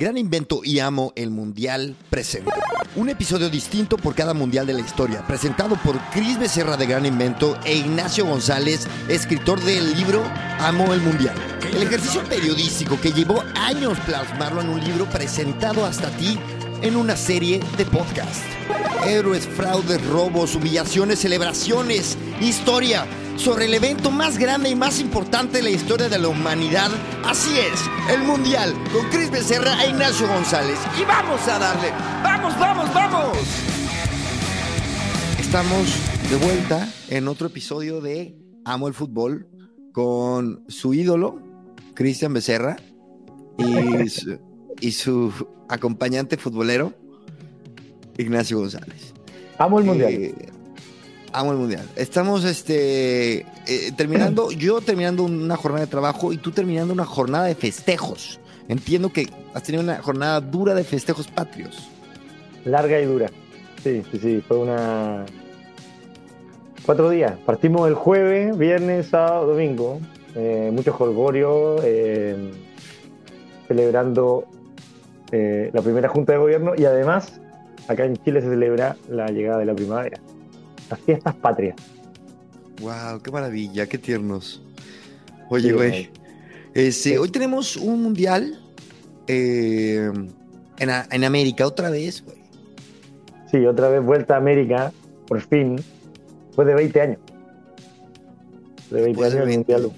[0.00, 2.50] Gran Invento y Amo el Mundial presente.
[2.96, 7.04] Un episodio distinto por cada mundial de la historia, presentado por Cris Becerra de Gran
[7.04, 10.24] Invento e Ignacio González, escritor del libro
[10.58, 11.34] Amo el Mundial.
[11.74, 16.38] El ejercicio periodístico que llevó años plasmarlo en un libro presentado hasta ti
[16.80, 18.42] en una serie de podcast.
[19.06, 23.04] Héroes, fraudes, robos, humillaciones, celebraciones, historia
[23.36, 26.90] sobre el evento más grande y más importante de la historia de la humanidad.
[27.24, 27.80] Así es,
[28.12, 30.78] el Mundial, con Cris Becerra e Ignacio González.
[31.00, 31.90] Y vamos a darle,
[32.22, 33.38] vamos, vamos, vamos.
[35.38, 35.88] Estamos
[36.30, 39.48] de vuelta en otro episodio de Amo el Fútbol
[39.92, 41.42] con su ídolo,
[41.94, 42.76] Cristian Becerra,
[43.58, 44.38] y su,
[44.80, 45.32] y su
[45.68, 46.94] acompañante futbolero,
[48.16, 49.14] Ignacio González.
[49.58, 50.12] Amo el Mundial.
[50.12, 50.49] Eh,
[51.32, 51.88] amo el mundial.
[51.96, 57.46] Estamos este, eh, terminando, yo terminando una jornada de trabajo y tú terminando una jornada
[57.46, 58.40] de festejos.
[58.68, 61.88] Entiendo que has tenido una jornada dura de festejos patrios.
[62.64, 63.30] Larga y dura.
[63.82, 64.44] Sí, sí, sí.
[64.46, 65.24] Fue una.
[66.86, 67.32] Cuatro días.
[67.44, 70.00] Partimos el jueves, viernes, sábado, domingo.
[70.36, 71.82] Eh, mucho jolgorio.
[71.82, 72.52] eh,
[73.70, 74.46] celebrando
[75.30, 77.40] eh, la primera junta de gobierno y además
[77.86, 80.18] acá en Chile se celebra la llegada de la primavera.
[80.90, 81.76] Las fiestas patrias.
[82.80, 84.62] Wow, qué maravilla, qué tiernos.
[85.48, 86.10] Oye, Sí, güey.
[86.74, 88.58] este, hoy tenemos un mundial
[89.26, 90.10] eh,
[90.78, 92.38] en, en América otra vez, güey.
[93.50, 94.92] Sí, otra vez vuelta a América,
[95.26, 95.76] por fin,
[96.46, 97.18] después de 20 años.
[98.90, 99.92] De 20 Después de años el 20 Mundial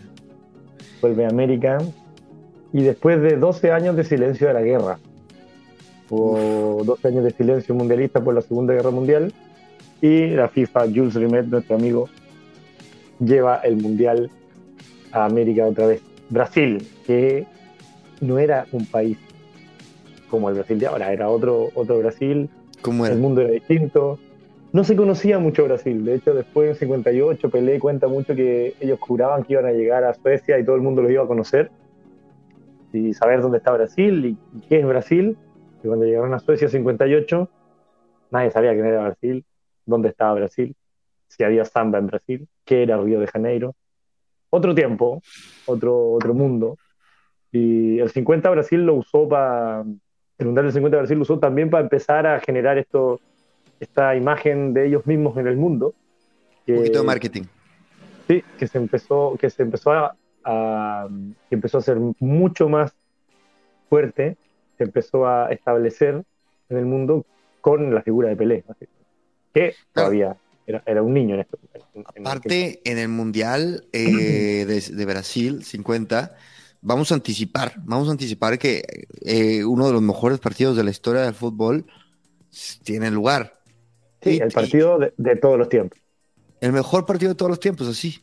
[1.00, 1.78] vuelve a América
[2.72, 4.98] y después de 12 años de silencio de la guerra.
[6.10, 9.32] Hubo 12 años de silencio mundialista por la Segunda Guerra Mundial
[10.02, 12.08] y la FIFA, Jules Rimet, nuestro amigo,
[13.20, 14.30] lleva el Mundial
[15.12, 16.02] a América otra vez.
[16.28, 17.46] Brasil, que
[18.20, 19.16] no era un país
[20.28, 22.50] como el Brasil de ahora, era otro, otro Brasil,
[22.80, 23.14] ¿Cómo era?
[23.14, 24.18] el mundo era distinto.
[24.72, 26.04] No se conocía mucho Brasil.
[26.04, 30.02] De hecho, después en 58, Pelé cuenta mucho que ellos juraban que iban a llegar
[30.02, 31.70] a Suecia y todo el mundo los iba a conocer
[32.92, 35.36] y saber dónde está Brasil y, y qué es Brasil.
[35.84, 37.48] Y cuando llegaron a Suecia en 58,
[38.30, 39.44] nadie sabía quién era Brasil,
[39.86, 40.74] dónde estaba Brasil,
[41.28, 43.74] si había samba en Brasil, qué era Río de Janeiro.
[44.50, 45.22] Otro tiempo,
[45.66, 46.76] otro, otro mundo.
[47.50, 49.84] Y el 50 Brasil lo usó para.
[50.38, 53.20] El Mundial del 50 Brasil lo usó también para empezar a generar esto,
[53.80, 55.94] esta imagen de ellos mismos en el mundo.
[56.66, 57.42] Que, Un poquito de marketing.
[58.28, 61.08] Sí, que se empezó, que se empezó a, a-
[61.48, 62.94] que empezó a ser mucho más
[63.88, 64.36] fuerte,
[64.78, 66.22] se empezó a establecer
[66.68, 67.24] en el mundo
[67.60, 68.74] con la figura de Pelé, ¿no?
[69.52, 70.36] Que todavía
[70.66, 71.58] era, era un niño en esto.
[71.94, 76.34] en- Aparte, en el Mundial eh, de, de Brasil 50,
[76.80, 78.82] vamos a anticipar, vamos a anticipar que
[79.22, 81.84] eh, uno de los mejores partidos de la historia del fútbol
[82.82, 83.60] tiene lugar.
[84.22, 85.98] sí, Y- el partido de, de todos los tiempos.
[86.60, 88.20] el mejor partido de todos los tiempos, así.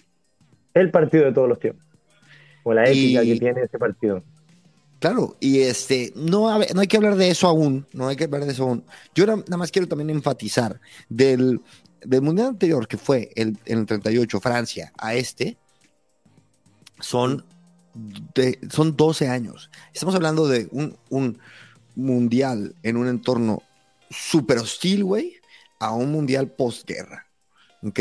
[0.74, 1.84] El partido de todos los tiempos.
[2.64, 4.24] O la Y- épica que tiene ese partido.
[5.00, 8.46] Claro, y este, no, no hay que hablar de eso aún, no hay que hablar
[8.46, 8.84] de eso aún.
[9.16, 11.62] Yo nada más quiero también enfatizar del,
[12.02, 15.58] del mundial anterior, que fue el, en el 38, Francia, a este,
[17.00, 17.46] son,
[18.36, 19.72] de, son 12 años.
[19.94, 21.40] Estamos hablando de un, un
[21.96, 23.64] mundial en un entorno
[24.10, 25.36] súper hostil, güey,
[25.80, 27.26] a un mundial postguerra.
[27.84, 28.00] ¿Ok?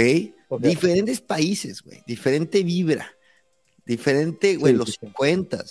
[0.48, 0.70] okay.
[0.70, 3.08] Diferentes países, güey, diferente vibra,
[3.86, 4.96] diferente, güey, los sí.
[5.00, 5.64] 50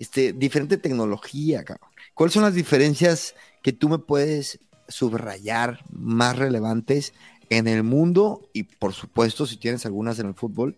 [0.00, 1.90] este, diferente tecnología, cabrón.
[2.14, 7.14] ¿Cuáles son las diferencias que tú me puedes subrayar más relevantes
[7.48, 8.48] en el mundo?
[8.52, 10.76] Y por supuesto, si tienes algunas en el fútbol,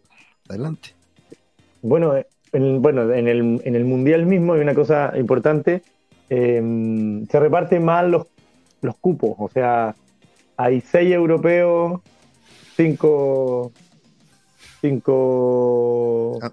[0.48, 0.90] adelante.
[1.80, 2.14] Bueno,
[2.52, 5.82] en, bueno, en el, en el Mundial mismo hay una cosa importante.
[6.28, 8.26] eh, se reparten mal los,
[8.80, 9.36] los cupos.
[9.38, 9.94] O sea,
[10.56, 12.00] hay seis europeos,
[12.76, 13.72] cinco.
[14.80, 16.38] cinco.
[16.42, 16.52] Ah.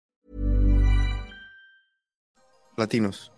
[2.77, 3.31] Latinos.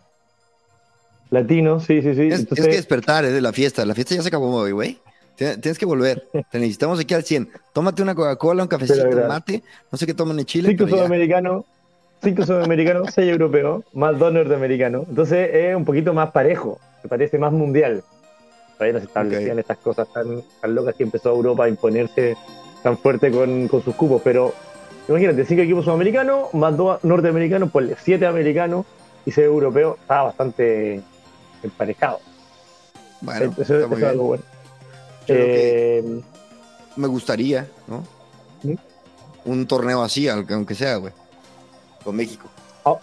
[1.33, 2.15] Latino, sí, sí, sí.
[2.15, 3.83] Tienes, Entonces, que despertar, es de la fiesta.
[3.85, 5.00] La fiesta ya se acabó hoy, güey.
[5.35, 6.27] Tienes, que volver.
[6.51, 7.50] Te necesitamos aquí al 100.
[7.74, 9.63] Tómate una Coca-Cola, un cafecito, un mate.
[9.91, 11.65] No sé qué toman en Chile, cinco sudamericanos,
[12.21, 15.07] cinco sudamericanos, seis europeos, más dos norteamericanos.
[15.09, 18.03] Entonces es un poquito más parejo, me parece más mundial.
[18.77, 22.38] Todavía no se establecían estas cosas tan, tan locas que empezó Europa a imponerse
[22.83, 24.21] tan fuerte con, con sus cupos.
[24.24, 24.53] Pero
[25.09, 28.86] imagínate, cinco equipos sudamericanos, más dos norteamericanos, pues siete americanos
[29.25, 31.02] y seis europeos, estaba bastante
[31.62, 32.20] emparejado.
[33.22, 34.44] Bueno, eso, eso es algo bueno.
[35.28, 36.22] Eh,
[36.96, 38.04] me gustaría, ¿no?
[38.62, 38.78] ¿Sí?
[39.46, 41.14] Un torneo así, aunque sea, güey.
[42.04, 42.50] Con México.
[42.84, 43.00] Oh,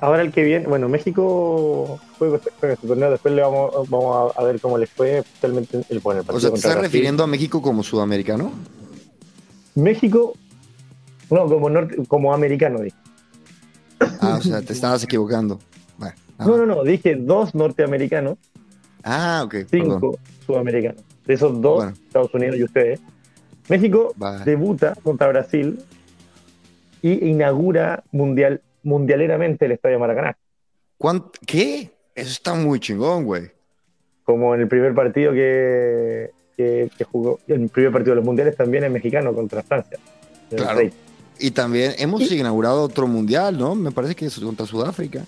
[0.00, 4.60] ahora el que viene, bueno, México juega este torneo, después le vamos, vamos a, ver
[4.60, 7.62] cómo les fue, especialmente el, bueno, el partido O sea, ¿te estás refiriendo a México
[7.62, 8.52] como sudamericano?
[9.74, 10.34] México,
[11.30, 12.96] no, como, norte, como americano, dije.
[14.20, 15.58] Ah, o sea, te estabas equivocando.
[15.98, 18.38] Bueno, no, no, no, dije dos norteamericanos.
[19.02, 19.56] Ah, ok.
[19.70, 20.16] Cinco perdón.
[20.46, 21.02] sudamericanos.
[21.26, 21.92] De esos dos, bueno.
[21.92, 23.00] Estados Unidos y ustedes.
[23.68, 24.44] México vale.
[24.44, 25.78] debuta contra Brasil
[27.02, 30.36] y inaugura mundial, mundialeramente el Estadio Maracaná.
[31.46, 31.90] ¿Qué?
[32.14, 33.50] Eso está muy chingón, güey.
[34.24, 38.56] Como en el primer partido que, que, que, jugó, el primer partido de los mundiales
[38.56, 39.98] también es mexicano contra Francia.
[40.50, 40.80] Claro.
[41.40, 42.38] Y también hemos ¿Y?
[42.38, 43.74] inaugurado otro mundial, ¿no?
[43.74, 45.24] Me parece que es contra Sudáfrica.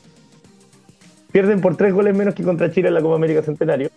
[1.32, 3.90] Pierden por tres goles menos que contra Chile en la Copa América Centenario.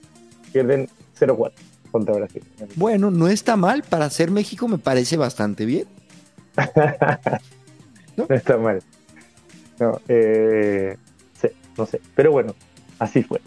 [0.53, 0.87] Pierden
[1.19, 1.51] 0-4
[1.91, 2.43] contra Brasil.
[2.75, 3.83] Bueno, no está mal.
[3.83, 5.85] Para ser México me parece bastante bien.
[8.15, 8.25] ¿No?
[8.29, 8.81] no está mal.
[9.79, 10.95] No, eh,
[11.41, 11.99] sí, no sé.
[12.15, 12.55] Pero bueno,
[12.99, 13.41] así fue.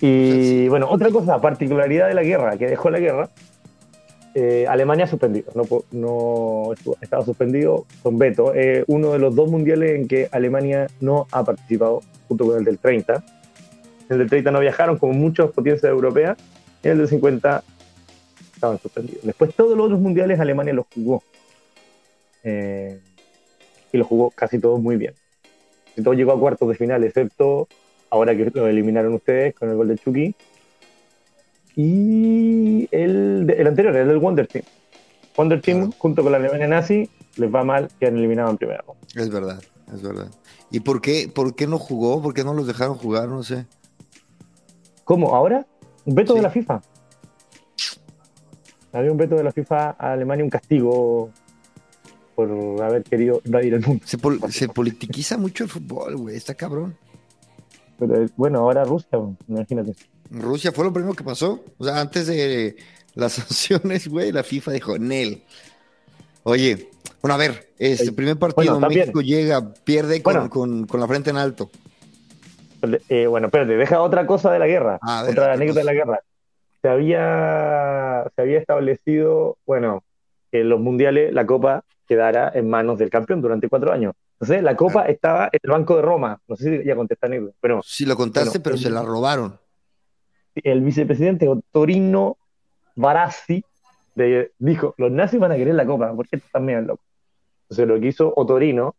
[0.00, 3.30] Y bueno, otra cosa, particularidad de la guerra, que dejó la guerra,
[4.34, 8.54] eh, Alemania suspendido, no, no estaba suspendido con veto.
[8.54, 12.64] Eh, uno de los dos mundiales en que Alemania no ha participado, junto con el
[12.64, 13.14] del 30.
[13.14, 13.22] En
[14.10, 16.38] el del 30 no viajaron, como muchas potencias europeas,
[16.82, 17.64] y el del 50
[18.54, 19.22] estaban suspendidos.
[19.24, 21.22] Después todos los otros mundiales Alemania los jugó.
[22.44, 23.00] Eh,
[23.92, 25.14] y los jugó casi todos muy bien.
[25.96, 27.68] Y todo llegó a cuartos de final, excepto
[28.10, 30.34] ahora que lo eliminaron ustedes con el gol de Chucky.
[31.76, 34.64] Y el, el anterior, el del Wonder Team.
[35.36, 35.94] Wonder Team, claro.
[35.98, 39.00] junto con la Alemania nazi, les va mal que han eliminado en primera ronda.
[39.14, 39.62] Es verdad,
[39.92, 40.28] es verdad.
[40.70, 42.20] ¿Y por qué, por qué no jugó?
[42.22, 43.28] ¿Por qué no los dejaron jugar?
[43.28, 43.66] No sé.
[45.04, 45.34] ¿Cómo?
[45.34, 45.66] ¿Ahora?
[46.04, 46.38] Un veto sí.
[46.38, 46.82] de la FIFA.
[48.92, 51.30] Había un veto de la FIFA a Alemania, un castigo
[52.34, 54.02] por haber querido invadir el mundo.
[54.06, 56.36] Se, pol se politiquiza mucho el fútbol, güey.
[56.36, 56.96] Está cabrón.
[57.98, 59.94] Pero bueno, ahora Rusia, imagínate.
[60.30, 61.64] Rusia fue lo primero que pasó.
[61.78, 62.76] O sea, antes de
[63.14, 65.42] las sanciones, güey, la FIFA dijo, Nel.
[66.42, 66.88] Oye,
[67.20, 70.50] bueno, a ver, este primer partido, bueno, México llega, pierde con, bueno.
[70.50, 71.70] con, con, la frente en alto.
[73.10, 75.80] Eh, bueno, espérate, deja otra cosa de la guerra, otra, otra anécdota cosa.
[75.80, 76.20] de la guerra.
[76.80, 80.02] Se había, se había establecido, bueno,
[80.50, 84.14] que en los mundiales la Copa quedara en manos del campeón durante cuatro años.
[84.40, 85.10] Entonces, la Copa claro.
[85.10, 86.40] estaba en el Banco de Roma.
[86.48, 87.28] No sé si ya contesté,
[87.60, 89.58] pero Sí, lo contaste, bueno, pero el, se la robaron.
[90.62, 92.36] El vicepresidente Torino
[92.96, 93.64] Barassi
[94.58, 97.06] dijo, los nazis van a querer la Copa, porque están medio locos.
[97.64, 98.94] Entonces, lo que hizo Otorino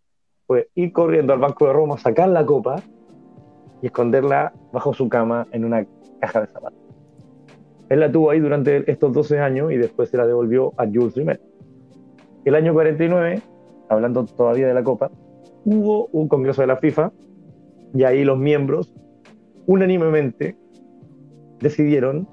[0.47, 2.81] fue ir corriendo al Banco de Roma, sacar la Copa
[3.81, 5.85] y esconderla bajo su cama en una
[6.19, 6.79] caja de zapatos.
[7.89, 11.15] Él la tuvo ahí durante estos 12 años y después se la devolvió a Jules
[11.15, 11.41] Rimet.
[12.45, 13.41] El año 49,
[13.89, 15.11] hablando todavía de la Copa,
[15.65, 17.11] hubo un congreso de la FIFA
[17.93, 18.93] y ahí los miembros
[19.67, 20.55] unánimemente
[21.61, 22.27] decidieron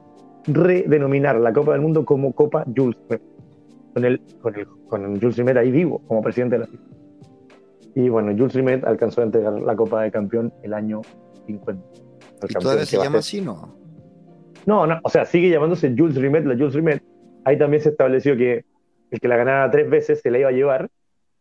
[0.46, 3.22] redenominar la Copa del Mundo como Copa Jules Rimet,
[3.94, 6.84] con, el, con, el, con Jules Rimet ahí vivo como presidente de la FIFA.
[7.94, 11.02] Y bueno, Jules Rimet alcanzó a entregar la Copa de Campeón el año
[11.46, 11.84] 50.
[12.48, 13.76] ¿Y todavía se llama así, no?
[14.66, 17.02] No, no, o sea, sigue llamándose Jules Rimet, la Jules Rimet.
[17.44, 18.64] Ahí también se estableció que
[19.10, 20.90] el que la ganara tres veces se la iba a llevar,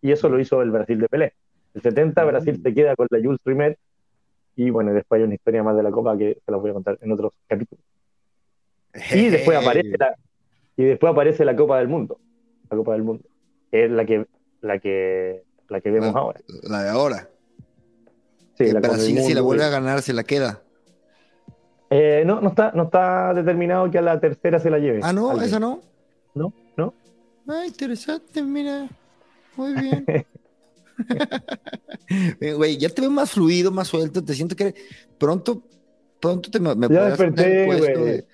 [0.01, 1.33] y eso lo hizo el Brasil de Pelé.
[1.73, 3.77] El 70 Brasil se queda con la Jules Rimet,
[4.57, 6.73] y bueno, después hay una historia más de la Copa que se la voy a
[6.73, 7.85] contar en otros capítulos.
[9.13, 10.15] Y después aparece la,
[10.75, 12.19] y después aparece la Copa del Mundo,
[12.67, 13.23] la Copa del Mundo,
[13.69, 14.25] que es la que,
[14.61, 16.41] la que, la que vemos la, ahora.
[16.63, 17.29] La de ahora.
[18.57, 20.63] Sí, la Brasil si la vuelve a ganar se la queda.
[21.91, 25.01] Eh, no, no está, no está determinado que a la tercera se la lleve.
[25.03, 25.81] Ah, no, esa no.
[26.33, 26.95] No, no.
[27.47, 28.89] Ah, interesante, mira.
[29.55, 30.05] Muy bien.
[32.57, 34.23] Güey, ya te veo más fluido, más suelto.
[34.23, 34.73] Te siento que
[35.17, 35.63] pronto,
[36.19, 38.25] pronto te me, me ya desperté, güey.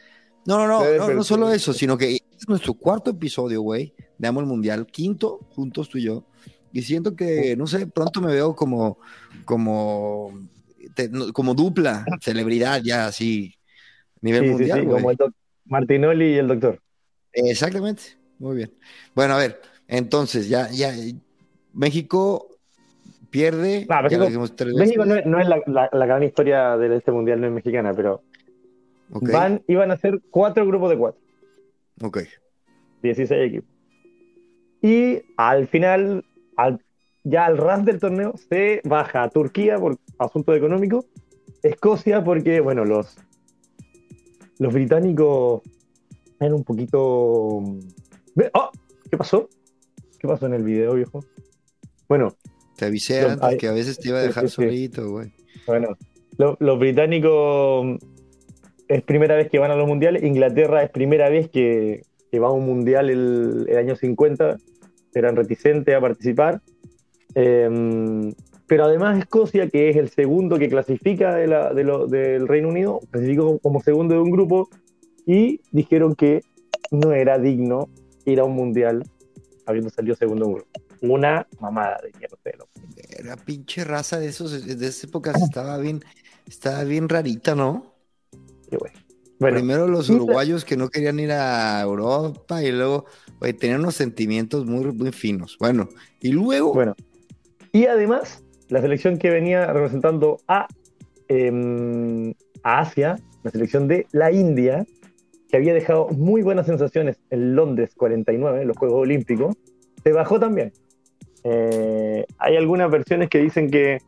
[0.45, 4.27] No, no, no, no, no, solo eso, sino que es nuestro cuarto episodio, güey, de
[4.27, 6.25] Amo el Mundial, quinto, juntos tú y yo.
[6.73, 8.97] Y siento que, no sé, pronto me veo como,
[9.45, 10.47] como,
[10.95, 13.55] te, como dupla, celebridad ya así,
[14.21, 14.79] nivel sí, mundial.
[14.79, 15.17] Sí, sí, como el
[15.65, 16.81] Martinoli y el doctor.
[17.31, 18.03] Exactamente.
[18.37, 18.73] Muy bien.
[19.15, 20.93] Bueno, a ver, entonces ya, ya,
[21.71, 22.52] México
[23.33, 23.85] pierde.
[24.77, 27.53] México, no es, no es la, la- la gran historia de este mundial, no es
[27.53, 28.21] mexicana, pero
[29.33, 31.21] van, iban a ser cuatro grupos de cuatro,
[32.01, 32.19] ok.
[33.01, 33.69] 16 equipos.
[34.81, 36.23] Y al final,
[36.57, 36.79] al,
[37.23, 41.05] ya al ras del torneo, se baja a Turquía por asuntos económicos,
[41.63, 43.17] Escocia porque, bueno, los,
[44.59, 45.61] los británicos
[46.39, 46.99] eran un poquito...
[48.53, 48.69] ¡Oh!
[49.09, 49.47] ¿Qué pasó?
[50.19, 51.23] ¿Qué pasó en el video, viejo?
[52.09, 52.33] Bueno,
[52.83, 55.31] Te avisé Yo- antes ay, que a veces te iba a dejar sí, solito, güey.
[55.65, 55.95] Bueno,
[56.37, 57.97] lo- los británicos
[58.87, 60.23] es primera vez que van a los mundiales.
[60.23, 64.57] Inglaterra es primera vez que, que va a un mundial el, el año 50.
[65.13, 66.61] Eran reticentes a participar.
[67.35, 68.31] Eh,
[68.67, 72.69] pero además Escocia, que es el segundo que clasifica de la- de lo- del Reino
[72.69, 74.69] Unido, clasificó como segundo de un grupo
[75.25, 76.41] y dijeron que
[76.91, 77.89] no era digno
[78.25, 79.03] ir a un mundial
[79.65, 80.69] habiendo salido segundo de un grupo.
[81.03, 82.69] Una mamada, diría, no sé, lo-
[83.19, 86.01] Era pinche raza de esos, de esas épocas estaba bien,
[86.47, 87.93] estaba bien rarita, ¿no?
[89.39, 93.05] Bueno, Primero los uruguayos que no querían ir a Europa y luego,
[93.39, 95.57] güey, tenían unos sentimientos muy, muy finos.
[95.59, 95.89] Bueno,
[96.21, 96.95] y luego, Bueno,
[97.73, 100.67] y además, la selección que venía representando a,
[101.27, 102.33] em,
[102.63, 104.85] a Asia, la selección de la India,
[105.49, 109.57] que había dejado muy buenas sensaciones en Londres 49, en los Juegos Olímpicos,
[110.01, 110.71] se bajó también.
[111.43, 113.99] Eh, hay algunas versiones que dicen que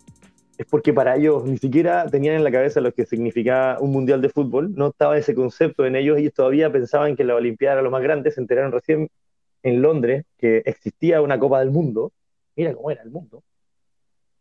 [0.57, 4.21] es porque para ellos ni siquiera tenían en la cabeza lo que significaba un mundial
[4.21, 7.81] de fútbol, no estaba ese concepto en ellos, ellos todavía pensaban que la Olimpiada era
[7.81, 9.09] lo más grande, se enteraron recién
[9.63, 12.13] en Londres que existía una Copa del Mundo,
[12.55, 13.43] mira cómo era el mundo,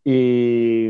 [0.05, 0.87] y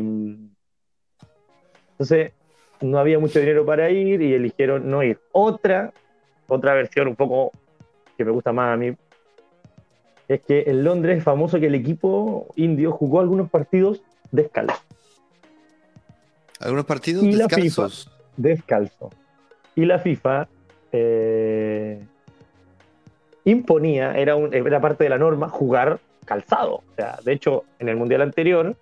[1.92, 2.32] entonces
[2.80, 5.18] no había mucho dinero para ir y eligieron no ir.
[5.32, 5.92] Otra,
[6.48, 7.52] otra versión un poco
[8.18, 8.94] que me gusta más a mí
[10.28, 14.74] es que en Londres es famoso que el equipo indio jugó algunos partidos descalzo.
[16.60, 18.10] algunos partidos y la descalzos.
[18.36, 19.10] descalzo.
[19.76, 20.48] Y la FIFA
[20.92, 22.00] eh,
[23.44, 26.76] imponía, era, un- era parte de la norma, jugar calzado.
[26.76, 28.76] O sea, de hecho, en el Mundial anterior,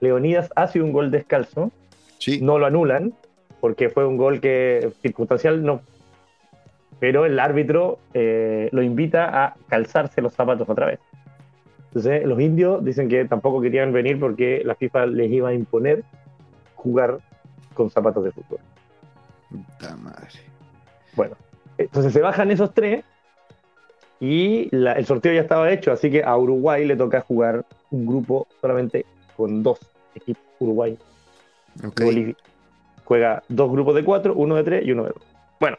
[0.00, 1.70] Leonidas hace un gol descalzo,
[2.18, 3.12] Sí, no lo anulan,
[3.60, 5.80] porque fue un gol que circunstancial no.
[7.00, 11.00] Pero el árbitro eh, lo invita a calzarse los zapatos otra vez.
[11.88, 16.02] Entonces, los indios dicen que tampoco querían venir porque la FIFA les iba a imponer
[16.74, 17.18] jugar
[17.74, 18.58] con zapatos de fútbol.
[19.50, 20.28] puta madre.
[21.14, 21.36] Bueno,
[21.78, 23.04] entonces se bajan esos tres
[24.20, 28.06] y la- el sorteo ya estaba hecho, así que a Uruguay le toca jugar un
[28.06, 29.04] grupo solamente
[29.36, 29.78] con dos
[30.14, 30.42] equipos.
[30.60, 30.96] Uruguay
[31.84, 32.00] Ok.
[32.00, 32.34] y Bolivia.
[33.04, 35.22] Juega dos grupos de cuatro, uno de tres y uno de dos.
[35.60, 35.76] Bueno,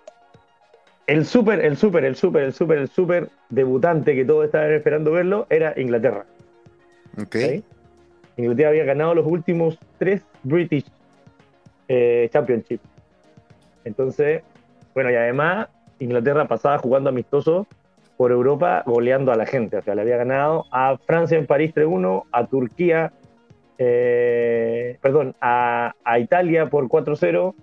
[1.07, 5.11] el súper, el súper, el súper, el súper, el súper debutante que todos estaban esperando
[5.11, 6.25] verlo era Inglaterra.
[8.37, 10.85] Inglaterra había ganado los últimos tres British
[11.87, 12.81] eh, Championship.
[13.83, 14.41] Entonces,
[14.93, 15.69] bueno, y además
[15.99, 17.67] Inglaterra pasaba jugando amistoso
[18.17, 19.77] por Europa, goleando a la gente.
[19.77, 23.13] O sea, le había ganado a Francia en París 3-1, a Turquía,
[23.77, 27.53] eh, perdón, a, a Italia por 4-0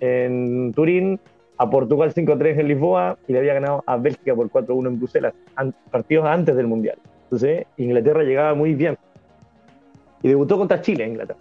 [0.00, 1.18] en Turín,
[1.58, 5.34] a Portugal 5-3 en Lisboa y le había ganado a Bélgica por 4-1 en Bruselas,
[5.56, 6.98] an- partidos antes del Mundial.
[7.24, 8.98] Entonces, Inglaterra llegaba muy bien.
[10.22, 11.38] Y debutó contra Chile, Inglaterra.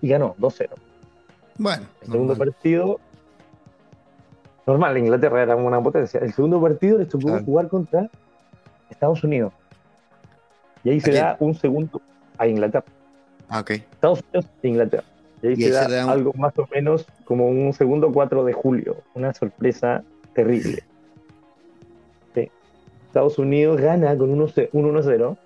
[0.00, 0.70] Y ganó 2-0.
[1.58, 2.48] Bueno, El segundo normal.
[2.52, 3.00] partido.
[4.66, 6.20] Normal, Inglaterra era una potencia.
[6.20, 7.44] El segundo partido les tocó Claro.
[7.44, 8.08] jugar contra
[8.90, 9.52] Estados Unidos.
[10.84, 11.22] Y ahí se quién?
[11.22, 12.00] da un segundo
[12.38, 12.84] a Inglaterra.
[13.48, 13.70] Ah, ok.
[13.70, 15.04] Estados Unidos e Inglaterra.
[15.42, 17.72] Y ahí Y se, ahí da se da un- algo más o menos como un
[17.72, 18.96] segundo 4 de julio.
[19.14, 20.02] Una sorpresa
[20.34, 20.82] terrible.
[22.34, 22.50] Sí.
[23.08, 24.68] Estados Unidos gana con 1-0.
[24.72, 25.36] un 1-0.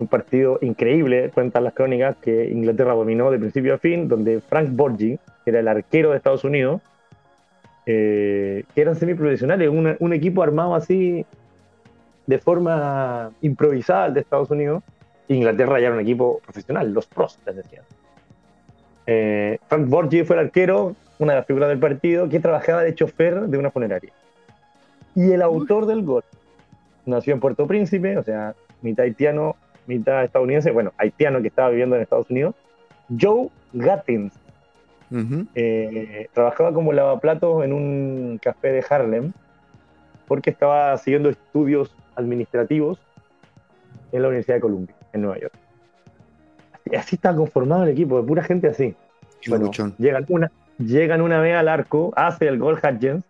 [0.00, 4.68] Un partido increíble, cuentan las crónicas, que Inglaterra dominó de principio a fin, donde Frank
[4.72, 6.82] Borgi, que era el arquero de Estados Unidos,
[7.86, 11.24] eh, que eran semiprofesionales, una- un equipo armado así
[12.26, 14.82] de forma improvisada el de Estados Unidos.
[15.28, 17.84] Inglaterra ya era un equipo profesional, los pros, les decían.
[19.06, 22.94] Eh, Frank Borgi fue el arquero, una de las figuras del partido, que trabajaba de
[22.94, 24.12] chofer de una funeraria.
[25.14, 26.24] Y el autor del gol
[27.06, 29.56] nació en Puerto Príncipe, o sea, mitad haitiano,
[29.86, 32.54] mitad estadounidense, bueno, haitiano que estaba viviendo en Estados Unidos,
[33.20, 34.32] Joe Gattins.
[35.10, 35.46] Ujú.
[35.54, 39.32] Eh, trabajaba como lavaplatos en un café de Harlem
[40.26, 42.98] porque estaba siguiendo estudios administrativos
[44.12, 45.54] en la Universidad de Columbia, en Nueva York.
[46.90, 48.94] Y así está conformado el equipo, de pura gente así.
[49.48, 53.24] Bueno, llegan una, llegan una vez al arco, hace el gol Hutchins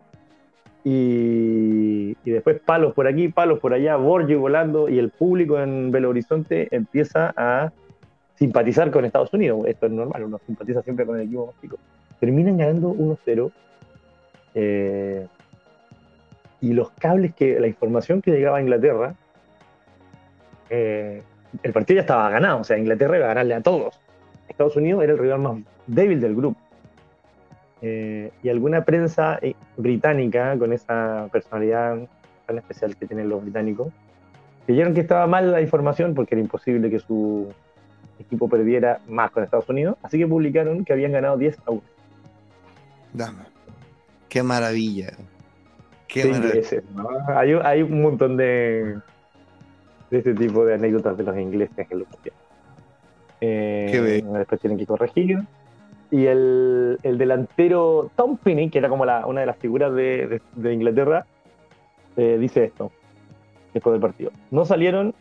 [0.84, 5.90] y, y después palos por aquí, palos por allá, Borgi volando y el público en
[5.90, 7.72] Belo Horizonte empieza a
[8.34, 9.66] simpatizar con Estados Unidos.
[9.66, 11.78] Esto es normal, uno simpatiza siempre con el equipo más chico.
[12.20, 13.50] Terminan ganando 1-0.
[14.56, 15.26] Eh,
[16.60, 19.14] y los cables que, la información que llegaba a Inglaterra,
[20.70, 21.22] eh,
[21.62, 24.00] el partido ya estaba ganado, o sea, Inglaterra iba a ganarle a todos.
[24.48, 26.58] Estados Unidos era el rival más débil del grupo.
[27.82, 31.98] Eh, y alguna prensa eh, británica, con esa personalidad
[32.46, 33.88] tan especial que tienen los británicos,
[34.66, 37.52] creyeron que estaba mal la información porque era imposible que su
[38.18, 41.82] equipo perdiera más con Estados Unidos, así que publicaron que habían ganado 10 a 1.
[43.12, 43.42] Dame.
[44.28, 45.12] Qué maravilla.
[46.08, 46.54] Qué Sí, maravilla.
[46.60, 47.08] ese, ¿no?
[47.28, 48.96] hay, hay un montón de,
[50.22, 52.40] de este tipo de anécdotas de los ingleses en los mundiales.
[53.40, 55.38] Eh, después tienen que corregir.
[56.10, 60.26] Y el, el delantero Tom Finney, que era como la, una de las figuras de,
[60.28, 61.26] de- de Inglaterra,
[62.16, 62.92] eh, dice esto
[63.72, 64.30] después del partido.
[64.50, 65.14] No salieron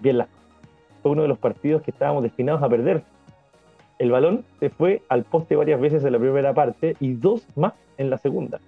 [0.00, 0.40] bien las cosas.
[1.02, 3.02] Fue uno de los partidos que estábamos destinados a perder.
[3.98, 7.72] El balón se fue al poste varias veces en la primera parte y dos más
[7.96, 8.60] en la segunda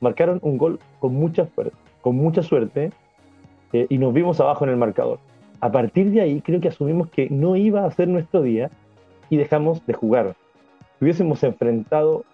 [0.00, 1.46] marcaron un gol con mucha
[2.00, 2.90] con mucha suerte
[3.72, 5.18] eh, y nos vimos abajo en el marcador.
[5.60, 8.70] A partir de ahí creo que asumimos que no iba a ser nuestro día
[9.28, 10.34] y dejamos de jugar.
[10.98, 12.24] Si hubiésemos enfrentado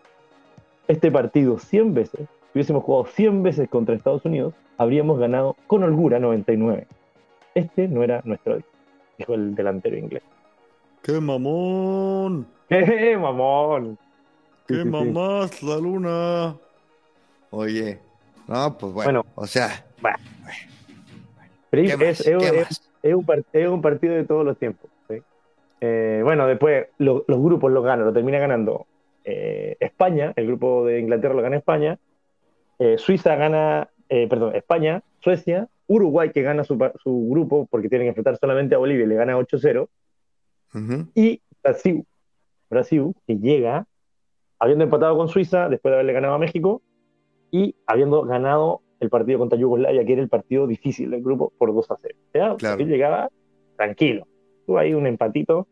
[0.89, 5.83] este partido 100 veces, si hubiésemos jugado 100 veces contra Estados Unidos, habríamos ganado con
[5.83, 6.87] holgura 99.
[7.55, 8.67] Este no era nuestro día,
[9.19, 10.23] dijo el delantero inglés.
[11.03, 12.47] ¡Qué mamón!
[12.69, 13.99] ¡Eh, mamón!
[14.67, 14.89] ¡Qué sí, sí.
[14.89, 16.55] mamás la luna!
[17.51, 17.99] Oye,
[18.49, 19.27] no, pues bueno, Bueno.
[19.37, 20.15] o sea, Pero
[21.83, 24.91] ¿qué es- es- ¿Qué es- un, es un partido de todos los tiempos.
[25.09, 25.23] ¿sí?
[25.81, 28.87] Eh, bueno, después lo- los grupos lo ganan, lo termina ganando
[29.29, 31.99] eh, España, el grupo de Inglaterra lo gana España,
[32.79, 38.07] eh, Suiza gana, eh, perdón, España, Suecia, Uruguay que gana su, su grupo porque tienen
[38.07, 39.89] que enfrentar solamente a Bolivia y le gana 8-0,
[40.75, 41.09] Ujú.
[41.15, 42.05] y Brasil,
[42.71, 43.87] Brasil que llega
[44.61, 46.81] habiendo empatado con Suiza después de haberle ganado a México
[47.51, 51.75] y habiendo ganado el partido contra Yugoslavia, que era el partido difícil del grupo, por
[51.75, 52.15] 2 a 0.
[52.17, 52.85] O sea, Claro.
[52.85, 53.29] Llegaba
[53.77, 54.27] tranquilo.
[54.67, 55.67] Tuvo ahí un empatito,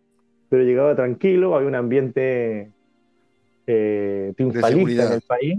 [0.48, 2.70] pero llegaba tranquilo, había un ambiente
[3.66, 5.58] eh, triunfalista en el país.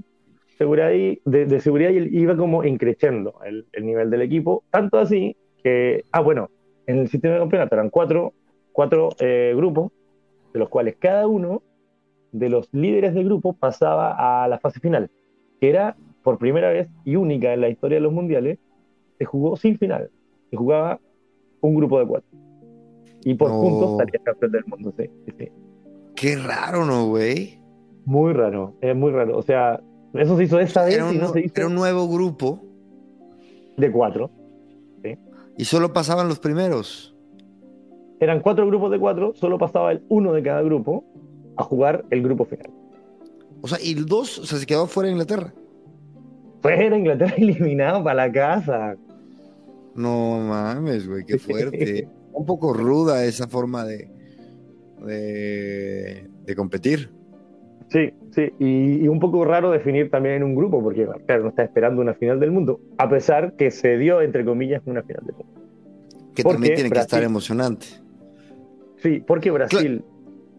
[0.58, 5.00] Seguridad y- de, de seguridad y iba como increciendo el, el nivel del equipo, tanto
[5.00, 6.50] así que, ah, bueno,
[6.88, 8.34] en el sistema de campeonato eran cuatro,
[8.72, 9.92] cuatro eh, grupos,
[10.54, 11.62] de los cuales cada uno
[12.32, 15.10] de los líderes del grupo pasaba a la fase final,
[15.60, 18.58] que era por primera vez y única en la historia de los mundiales,
[19.20, 20.10] se jugó sin final,
[20.50, 21.00] se jugaba
[21.62, 22.30] un grupo de cuatro.
[23.24, 23.62] Y por No.
[23.62, 25.48] puntos salía campeón del mundo, sí, sí, sí.
[26.16, 27.60] Qué raro, ¿no, güey?
[28.06, 29.38] Muy raro, es muy raro.
[29.38, 29.80] O sea,
[30.16, 32.60] eso se hizo esa vez Era y un, no se hizo era un nuevo grupo
[33.78, 34.32] de cuatro.
[35.58, 37.16] y solo pasaban los primeros.
[38.20, 41.06] Eran cuatro grupos de cuatro, solo pasaba el uno de cada grupo
[41.56, 42.72] a jugar el grupo final.
[43.62, 45.54] O sea, y el dos, o sea, se quedó fuera de Inglaterra.
[46.66, 48.96] Fuera Inglaterra eliminado para la casa.
[49.96, 52.08] No mames, güey, qué fuerte.
[52.34, 54.10] un poco ruda esa forma de,
[55.06, 57.12] de, de competir.
[57.90, 61.50] Sí, sí, y, y un poco raro definir también en un grupo, porque claro, no
[61.50, 65.24] está esperando una final del mundo, a pesar que se dio, entre comillas, una final
[65.26, 65.54] del mundo.
[66.36, 67.86] Que ¿Por también tiene que estar emocionante.
[68.98, 70.04] Sí, porque Brasil.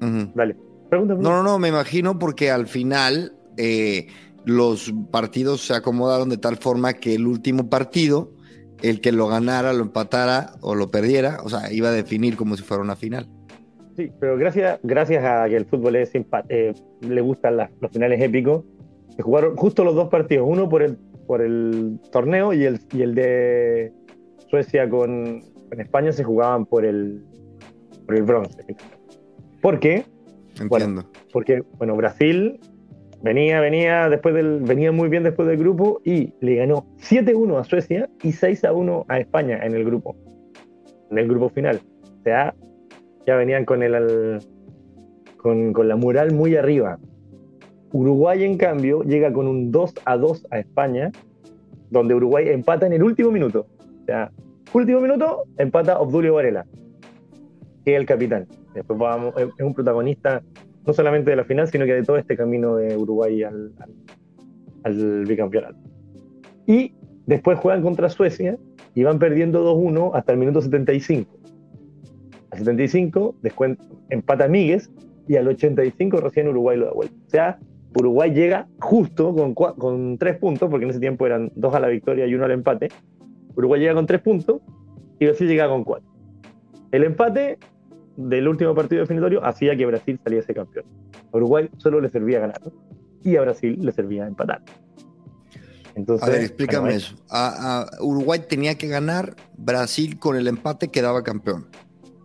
[0.01, 0.31] Ujú.
[0.35, 0.57] Dale,
[0.88, 1.23] pregúntame.
[1.23, 4.07] No, no, no, me imagino porque al final eh,
[4.46, 8.32] los partidos se acomodaron de tal forma que el último partido,
[8.80, 12.56] el que lo ganara, lo empatara o lo perdiera, o sea, iba a definir como
[12.56, 13.28] si fuera una final.
[13.96, 18.22] Sí, pero gracias, gracias a que el fútbol es eh, le gustan las- los finales
[18.22, 18.62] épicos,
[19.16, 23.02] se jugaron justo los dos partidos, uno por el, por el torneo y el, y
[23.02, 23.92] el de
[24.48, 27.24] Suecia con, con España se jugaban por el,
[28.06, 28.64] por el bronce.
[29.61, 30.04] ¿Por qué?
[30.61, 31.04] Entiendo.
[31.32, 32.61] porque bueno, Brasil
[33.27, 37.65] venía, venía después del, venía muy bien después del grupo y le ganó 7-1 a
[37.65, 40.17] Suecia y 6-1 a España en el grupo,
[41.11, 41.81] en el grupo final.
[42.03, 42.55] O sea,
[43.27, 44.41] ya venían con el al-
[45.37, 46.99] con, con la mural muy arriba.
[47.93, 51.12] Uruguay, en cambio, llega con un 2 a 2 a España,
[51.91, 53.67] donde Uruguay empata en el último minuto.
[54.03, 54.31] O sea,
[54.73, 56.67] último minuto, empata Obdulio Varela,
[57.85, 58.47] que es el capitán.
[58.75, 60.43] Después vamos, es un protagonista
[60.87, 63.90] no solamente de la final, sino que de todo este camino de Uruguay al, al,
[64.85, 65.77] al bicampeonato.
[66.66, 66.92] Y
[67.27, 68.57] después juegan contra Suecia
[68.94, 71.38] y van perdiendo 2-1 hasta el minuto 75.
[72.51, 73.79] Al 75 descuen-
[74.11, 74.90] empata Míguez
[75.29, 77.14] y al 85 recién Uruguay lo da vuelta.
[77.27, 77.59] O sea,
[77.99, 81.88] Uruguay llega justo con, con tres puntos, porque en ese tiempo eran dos a la
[81.88, 82.88] victoria y uno al empate.
[83.57, 84.61] Uruguay llega con tres puntos
[85.18, 86.09] y Brasil llega con cuatro.
[86.92, 87.59] El empate
[88.16, 90.87] del último partido definitorio hacía que Brasil saliese campeón.
[91.33, 92.61] A Uruguay solo le servía ganar
[93.22, 94.62] y a Brasil le servía empatar.
[95.94, 97.16] Entonces, a ver, explícame eso.
[97.31, 101.66] A, Uruguay tenía que ganar, Brasil con el empate quedaba campeón.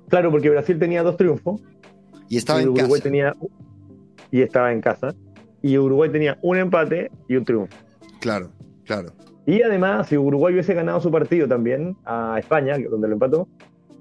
[0.09, 1.61] Claro, porque Brasil tenía dos triunfos.
[2.27, 3.03] Y estaba en Uruguay casa.
[3.03, 3.35] Tenía,
[4.29, 5.15] y estaba en casa.
[5.61, 7.75] Y Uruguay tenía un empate y un triunfo.
[8.19, 8.51] Claro,
[8.85, 9.13] claro.
[9.45, 13.47] Y además, si Uruguay hubiese ganado su partido también a España, donde lo empató,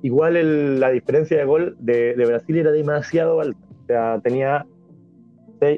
[0.02, 3.60] igual la diferencia de gol de, Brasil era demasiado alta.
[3.82, 4.66] O sea, tenía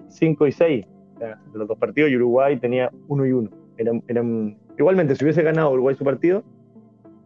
[0.08, 3.50] 5 y 6 o sea, los dos partidos y Uruguay tenía 1 y 1.
[3.78, 6.44] Eran, igualmente, si hubiese ganado Uruguay su partido,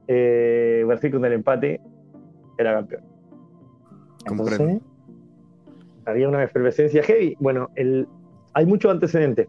[0.09, 1.81] eh, Brasil con el empate
[2.59, 3.03] era campeón.
[4.29, 4.81] Entonces,
[6.05, 7.37] había una efervescencia heavy.
[7.41, 8.09] Bueno, el,
[8.55, 9.49] hay muchos antecedentes.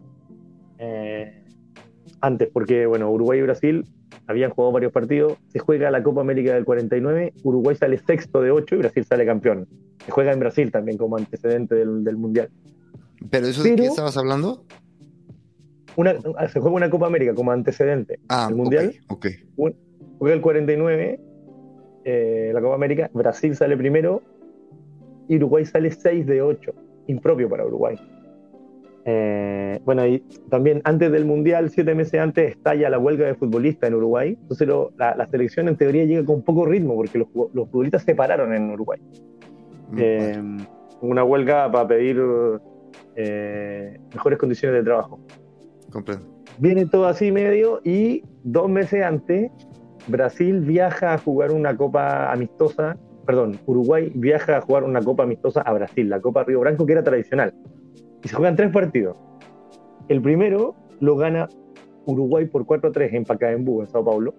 [0.80, 1.44] Eh,
[2.22, 3.86] antes, porque bueno, Uruguay y Brasil
[4.28, 8.52] habían jugado varios partidos, se juega la Copa América del 49, Uruguay sale sexto de
[8.52, 9.68] 8 y Brasil sale campeón.
[10.06, 12.50] Se juega en Brasil también como antecedente del, Mundial.
[13.30, 14.64] ¿Pero eso de qué estabas hablando?
[15.96, 16.16] Una,
[16.48, 18.96] se juega una Copa América como antecedente ah, del Mundial.
[19.08, 21.20] Okay, juega el 49,
[22.06, 24.22] eh, la Copa América, Brasil sale primero
[25.28, 26.74] y Uruguay sale 6 de 8,
[27.08, 27.98] impropio para Uruguay.
[29.10, 33.88] Eh, bueno, y también antes del Mundial, siete meses antes, estalla la huelga de futbolistas
[33.88, 34.38] en Uruguay.
[34.42, 34.68] Entonces
[34.98, 39.00] la, selección en teoría llega con poco ritmo porque los, futbolistas se pararon en Uruguay.
[39.92, 40.44] Mm, eh,
[41.00, 42.22] una huelga para pedir
[43.16, 45.22] eh, mejores condiciones de trabajo.
[45.90, 46.26] Comprendo.
[46.58, 49.50] Viene todo así medio y dos meses antes,
[50.08, 55.62] Brasil viaja a jugar una copa amistosa, perdón, Uruguay viaja a jugar una copa amistosa
[55.62, 57.54] a Brasil, la Copa Río Branco, que era tradicional
[58.24, 59.18] y se juegan tres partidos.
[60.08, 61.48] El primero lo gana
[62.06, 64.34] Uruguay por 4-3 en Pacaembu, en Sao Paulo.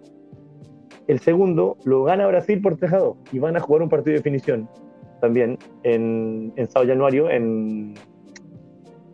[1.06, 4.68] El segundo lo gana Brasil por 3-2 y van a jugar un partido de definición
[5.20, 7.94] también en, en Sao Januario, en,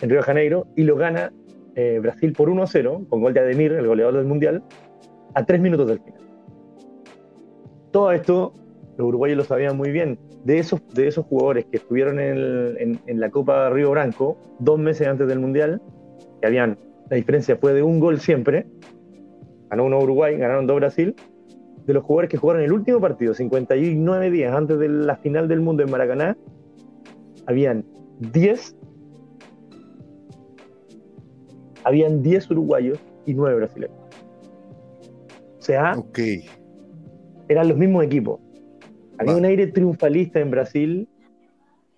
[0.00, 1.32] en Río de Janeiro, y lo gana
[1.76, 4.62] eh, Brasil por 1-0 con gol de Ademir, el goleador del Mundial,
[5.34, 6.20] a tres minutos del final.
[7.90, 8.52] Todo esto
[8.96, 10.18] los uruguayos lo sabían muy bien.
[10.44, 15.26] De esos, de esos jugadores que estuvieron en, la Copa Río Branco dos meses antes
[15.26, 15.80] del Mundial,
[16.40, 16.78] que habían,
[17.10, 18.66] la diferencia fue de un gol siempre,
[19.70, 21.14] ganó uno Uruguay, ganaron dos Brasil,
[21.86, 25.60] de los jugadores que jugaron el último partido, 59 días antes de la final del
[25.60, 26.36] mundo en Maracaná,
[27.46, 27.84] habían
[28.20, 28.76] 10
[31.84, 33.98] habían 10 uruguayos y 9 brasileños.
[35.58, 35.94] O sea,
[37.48, 38.40] eran los mismos equipos.
[39.18, 41.08] Había un aire triunfalista en Brasil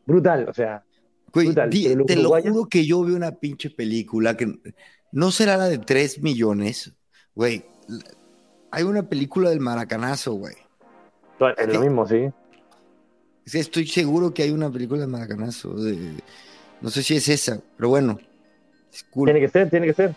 [0.07, 0.85] brutal, o sea.
[1.33, 1.71] brutal.
[1.71, 4.53] te lo juro que yo vi una pinche película que
[5.13, 6.95] no será la de 3 millones,
[7.35, 7.65] güey.
[8.71, 10.55] Hay una película del maracanazo, güey.
[11.57, 12.31] Es lo mismo, sí.
[13.45, 15.75] Estoy seguro que hay una película del maracanazo.
[16.81, 18.19] no sé si es esa, pero bueno.
[19.13, 20.15] Tiene que ser, tiene que ser.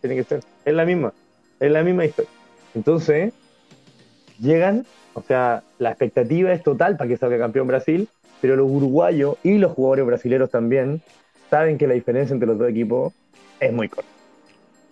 [0.00, 0.44] Tiene que ser.
[0.64, 1.12] Es la misma.
[1.58, 2.30] Es la misma historia.
[2.74, 3.32] Entonces,
[4.38, 4.86] llegan
[5.18, 8.08] o sea, la expectativa es total para que salga campeón Brasil,
[8.40, 11.02] pero los uruguayos y los jugadores brasileños también
[11.50, 13.12] saben que la diferencia entre los dos equipos
[13.58, 14.08] es muy corta.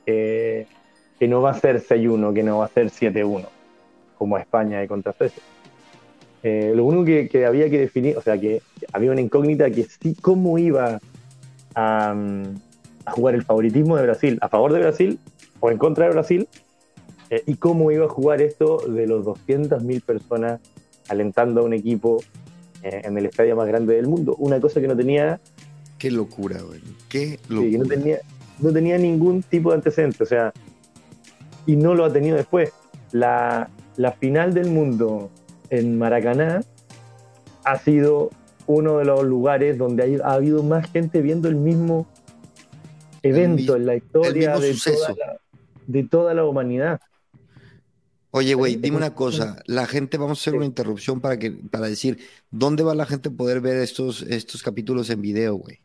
[0.04, 0.66] que
[1.28, 3.46] no va a ser 6-1, que no va a ser 7-1,
[4.18, 5.42] como España y contra Suecia.
[6.42, 8.62] Eh, lo único que, había que definir, o sea, que
[8.92, 10.98] había una incógnita que sí, cómo iba
[11.74, 12.14] a,
[13.04, 15.18] a jugar el favoritismo de Brasil, a favor de Brasil
[15.60, 16.48] o en contra de Brasil,
[17.30, 20.60] eh, y cómo iba a jugar esto de los 200.000 personas
[21.08, 22.22] alentando a un equipo
[22.82, 24.34] eh, en el estadio más grande del mundo.
[24.38, 25.40] Una cosa que no tenía...
[25.98, 26.80] Qué locura, güey.
[27.08, 27.70] Qué locura.
[27.70, 28.18] Sí, no, tenía,
[28.60, 30.52] no tenía ningún tipo de antecedente, o sea,
[31.64, 32.72] y no lo ha tenido después.
[33.12, 35.30] La, la final del mundo
[35.70, 36.60] en Maracaná
[37.64, 38.30] ha sido
[38.66, 42.06] uno de los lugares donde ha, habido más gente viendo el mismo
[43.22, 44.74] evento en la historia de
[45.86, 47.00] de toda la humanidad.
[48.30, 49.62] Oye, güey, dime una cosa.
[49.66, 52.18] La gente, vamos a hacer una interrupción para que, para decir,
[52.50, 55.80] ¿dónde va la gente a poder ver estos, estos capítulos en video, güey?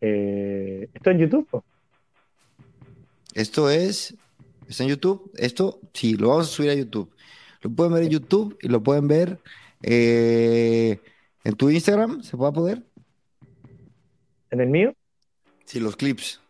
[0.00, 1.62] Eh, ¿Esto en YouTube?
[3.34, 4.16] Esto es,
[4.68, 5.30] ¿está en YouTube?
[5.36, 7.10] Esto, sí, lo vamos a subir a YouTube.
[7.60, 9.38] Lo pueden ver en YouTube y lo pueden ver
[9.82, 11.00] eh,
[11.44, 12.82] en tu Instagram, ¿se puede poder?
[14.50, 14.94] ¿En el mío?
[15.64, 16.40] Sí, los clips.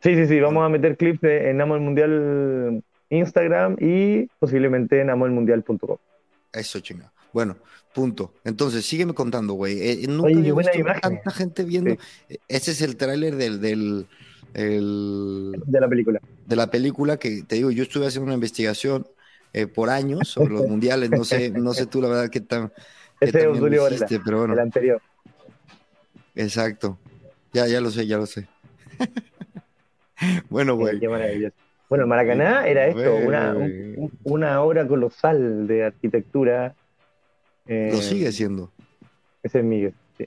[0.00, 5.00] Sí, sí, sí, vamos a meter clips de, en Amo el Mundial Instagram y posiblemente
[5.00, 5.96] en amoelmundial.com.
[6.52, 7.12] Eso, chinga.
[7.32, 7.56] Bueno,
[7.94, 8.34] punto.
[8.44, 9.78] Entonces, sígueme contando, güey.
[9.80, 11.00] Eh, nunca Oye, imagen.
[11.00, 11.96] tanta gente viendo.
[12.48, 14.06] Ese es el tráiler del, del
[14.54, 16.20] de la película.
[16.46, 19.06] De la película que te digo, yo estuve haciendo una investigación
[19.52, 21.10] eh, por años sobre los mundiales.
[21.10, 22.72] No sé, no sé tú la verdad qué tan
[23.20, 24.54] Ese es Obdulio hiciste, pero bueno.
[24.54, 25.00] el anterior.
[26.34, 26.98] Exacto.
[27.52, 28.48] Ya, ya lo sé, ya lo sé.
[30.50, 30.98] bueno, güey.
[30.98, 31.54] Qué maravilloso.
[31.92, 36.74] Bueno, el Maracaná era esto, una, un- una obra colosal de arquitectura.
[37.66, 38.70] eh, Lo sigue siendo.
[39.42, 40.26] Ese es Miguel, sí.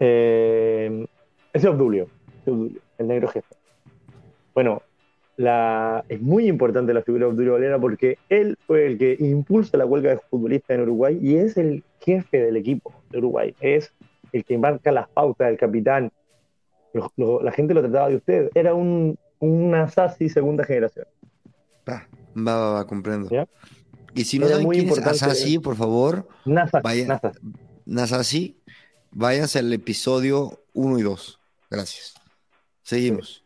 [0.00, 1.06] Eh,
[1.52, 2.08] ese es Obdulio,
[2.44, 3.54] Obdulio, el negro jefe.
[4.52, 4.82] Bueno,
[5.36, 9.76] la, es muy importante la figura de Obdulio Valera porque él fue el que impulsa
[9.76, 13.54] la huelga de futbolistas en Uruguay y es el jefe del equipo de Uruguay.
[13.60, 13.92] Es
[14.32, 16.10] el que marca las pautas, el capitán.
[16.92, 18.50] Lo- lo- la gente lo trataba de usted.
[18.56, 21.06] Era un, una Sassi segunda generación.
[21.88, 23.28] Va, va, va, va, comprendo.
[23.30, 23.46] ¿Ya?
[24.14, 27.06] Y si no Era saben muy quién es importante- Asasi, por favor, NASA, Vaya.
[27.06, 27.32] NASA.
[27.86, 28.56] Nasasi,
[29.10, 31.38] váyanse al episodio 1 y 2.
[31.70, 32.14] Gracias.
[32.82, 33.44] Seguimos.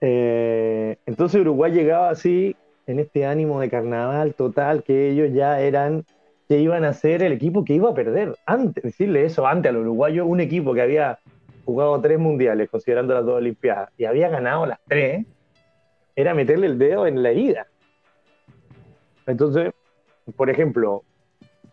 [0.00, 6.04] Eh, entonces Uruguay llegaba así, en este ánimo de carnaval total, que ellos ya eran,
[6.48, 8.36] que iban a ser el equipo que iba a perder.
[8.46, 11.18] Antes, decirle eso antes al uruguayo, un equipo que había
[11.70, 15.24] jugado tres mundiales, considerando las dos Olimpiadas, y había ganado las tres,
[16.16, 17.66] era meterle el dedo en la herida.
[19.26, 19.72] Entonces,
[20.36, 21.04] por ejemplo,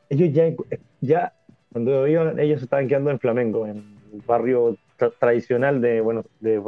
[0.10, 0.53] ellos ya,
[1.01, 1.33] ya
[1.71, 3.77] cuando iban, ellos estaban quedando en Flamengo, en
[4.13, 6.62] el barrio tra- tradicional de, bueno, de,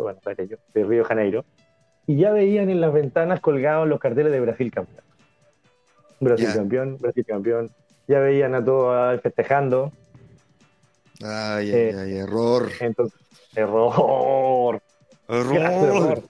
[0.50, 1.46] yo, de Río de Janeiro,
[2.08, 5.04] y ya veían en las ventanas colgados los carteles de Brasil campeón.
[6.20, 6.54] Brasil Ya.
[6.56, 7.70] campeón, Brasil campeón.
[8.08, 9.92] Ya veían a todos festejando.
[11.24, 12.70] Ay, Eh, ay, ay, error.
[12.80, 13.20] Entonces,
[13.56, 14.82] error.
[15.28, 16.12] Clase Error.
[16.12, 16.24] error.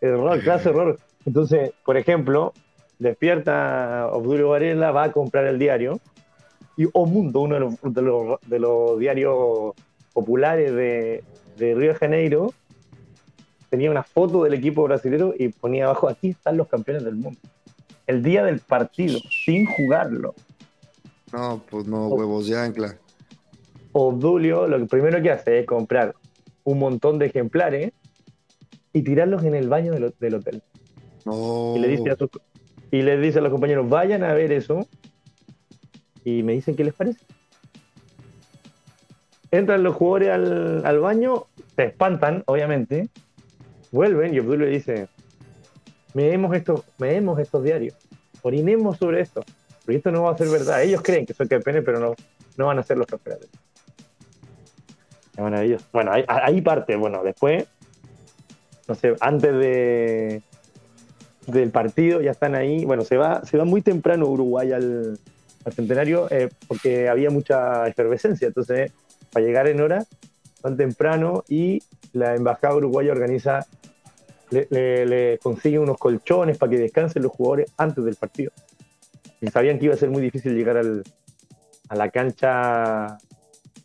[0.00, 0.98] Error, clase error.
[1.24, 2.52] Entonces, por ejemplo,
[2.98, 6.00] despierta Obdulio Varela, va a comprar el diario
[6.76, 9.72] y O Mundo, uno de los, de los, de los diarios
[10.12, 11.22] populares de,
[11.56, 12.52] de Río de Janeiro,
[13.70, 17.38] tenía una foto del equipo brasileño y ponía abajo, aquí están los campeones del mundo.
[18.06, 20.34] El día del partido, sin jugarlo.
[21.32, 22.96] No, pues no, huevos de ancla.
[23.92, 26.14] Obdulio lo que primero que hace es comprar
[26.64, 27.92] un montón de ejemplares
[28.92, 30.62] y tirarlos en el baño del, del hotel.
[31.24, 31.74] No.
[31.76, 32.30] Y le dice a sus-
[32.90, 34.86] y les dice a los compañeros, vayan a ver eso
[36.24, 37.20] y me dicen qué les parece.
[39.50, 43.08] Entran los jugadores al, al baño, se espantan, obviamente,
[43.90, 45.08] vuelven y Obdulio le dice,
[46.14, 47.94] meemos estos, meemos estos diarios,
[48.42, 49.42] orinemos sobre esto,
[49.84, 50.82] porque esto no va a ser verdad.
[50.82, 52.14] Ellos creen que son campeones, pero no,
[52.56, 53.48] no van a ser los campeones.
[55.32, 55.84] Es maravilloso.
[55.92, 57.66] Bueno, ahí, parte, bueno, después,
[58.86, 60.42] no sé, antes de,
[61.46, 62.84] del partido, ya están ahí.
[62.84, 65.18] Bueno, se va, se va muy temprano Uruguay al,
[65.74, 68.48] centenario eh, porque había mucha efervescencia.
[68.48, 68.92] Entonces,
[69.32, 70.04] para llegar en hora,
[70.62, 73.66] van temprano y la embajada uruguaya organiza,
[74.50, 78.52] le, le- le consigue unos colchones para que descansen los jugadores antes del partido.
[79.40, 81.02] Y sabían que iba a ser muy difícil llegar al-
[81.88, 83.16] a la cancha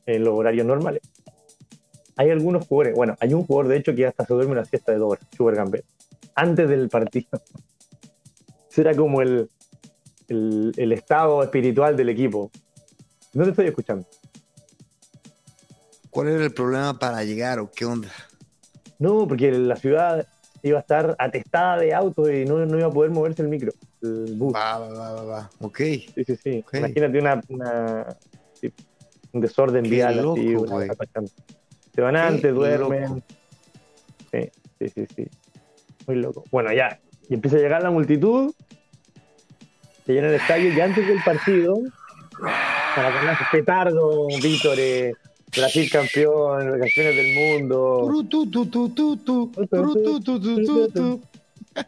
[0.06, 1.02] en los horarios normales.
[2.18, 4.92] Hay algunos jugadores, bueno, hay un jugador de hecho que hasta se duerme una siesta
[4.92, 5.86] de dos horas, Gambet,
[6.36, 7.28] antes del partido.
[8.70, 9.50] Será como el,
[10.28, 12.52] el, el estado espiritual del equipo.
[13.34, 14.06] No te estoy escuchando.
[16.10, 18.10] ¿Cuál era el problema para llegar o qué onda?
[18.98, 20.28] No, porque la ciudad
[20.64, 23.72] iba a estar atestada de autos y no, no iba a poder moverse el micro,
[24.02, 24.54] el bus.
[24.54, 25.50] Va, va, va, va, va.
[25.60, 25.78] Ok.
[25.78, 26.66] Sí, sí, sí.
[26.74, 27.42] Imagínate una,
[29.34, 30.56] un desorden Qué vial loco, así.
[30.56, 30.96] una.
[31.98, 33.24] Se van antes, duermen.
[34.32, 35.28] Sí, sí, sí, sí.
[36.06, 36.44] Muy loco.
[36.52, 37.00] Bueno, ya.
[37.28, 38.54] Y empieza a llegar la multitud.
[40.06, 41.80] Se llena el estadio y antes del partido,
[42.40, 45.16] para ganar petardo, vítores,
[45.56, 48.02] Brasil campeón, campeones del mundo.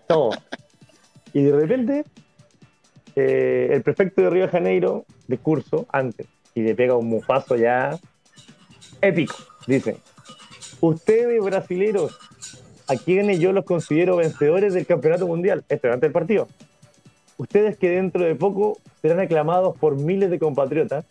[0.07, 0.31] Todo.
[1.33, 2.03] Y de repente,
[3.15, 7.55] eh, el prefecto de Río de Janeiro, de curso, antes, y le pega un mufazo
[7.55, 7.99] ya
[9.01, 9.35] épico.
[9.67, 9.97] Dice:
[10.81, 12.17] Ustedes, brasileros,
[12.87, 16.47] a quienes yo los considero vencedores del campeonato mundial, esto es antes del partido.
[17.37, 21.05] Ustedes que dentro de poco serán aclamados por miles de compatriotas,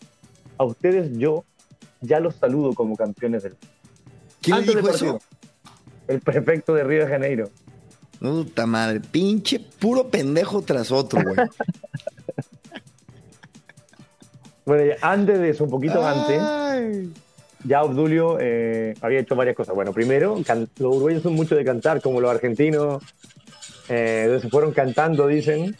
[0.57, 1.45] a ustedes yo
[2.01, 3.55] ya los saludo como campeones del
[4.41, 5.19] ¿Quién Antes del dijo eso?
[6.07, 7.49] El prefecto de Río de Janeiro.
[8.19, 11.35] Puta madre, pinche puro pendejo tras otro, güey.
[14.65, 17.11] Bueno, ya antes de eso, un poquito antes, Ay.
[17.63, 19.75] Ya Obdulio eh, había hecho varias cosas.
[19.75, 23.03] Bueno, primero, los uruguayos son mucho de cantar, como los argentinos.
[23.89, 25.75] Eh, entonces se fueron cantando, dicen,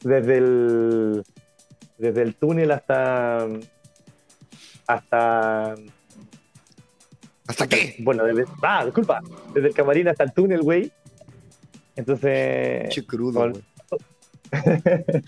[0.00, 1.22] desde el,
[1.98, 3.46] desde el túnel hasta.
[4.86, 5.74] hasta.
[7.46, 7.96] ¿Hasta qué?
[8.00, 8.44] Bueno, desde.
[8.62, 9.20] Ah, disculpa.
[9.54, 10.92] Desde el camarín hasta el túnel, güey.
[11.96, 12.82] Entonces.
[12.82, 13.62] Pinche crudo, con- güey.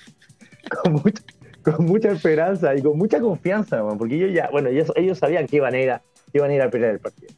[0.83, 1.23] con, mucha,
[1.65, 5.47] con mucha esperanza y con mucha confianza, man, porque ellos ya, bueno, ellos, ellos sabían
[5.47, 5.99] que iban a ir a,
[6.33, 7.33] que iban a ir a perder el partido.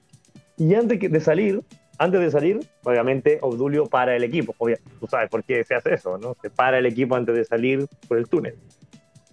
[0.59, 1.63] Y antes de salir,
[1.99, 4.55] antes de salir, obviamente Obdulio para el equipo.
[4.59, 6.37] Obvia- tú sabes por qué se hace eso, ¿no?
[6.43, 8.55] Se para el equipo antes de salir por el túnel.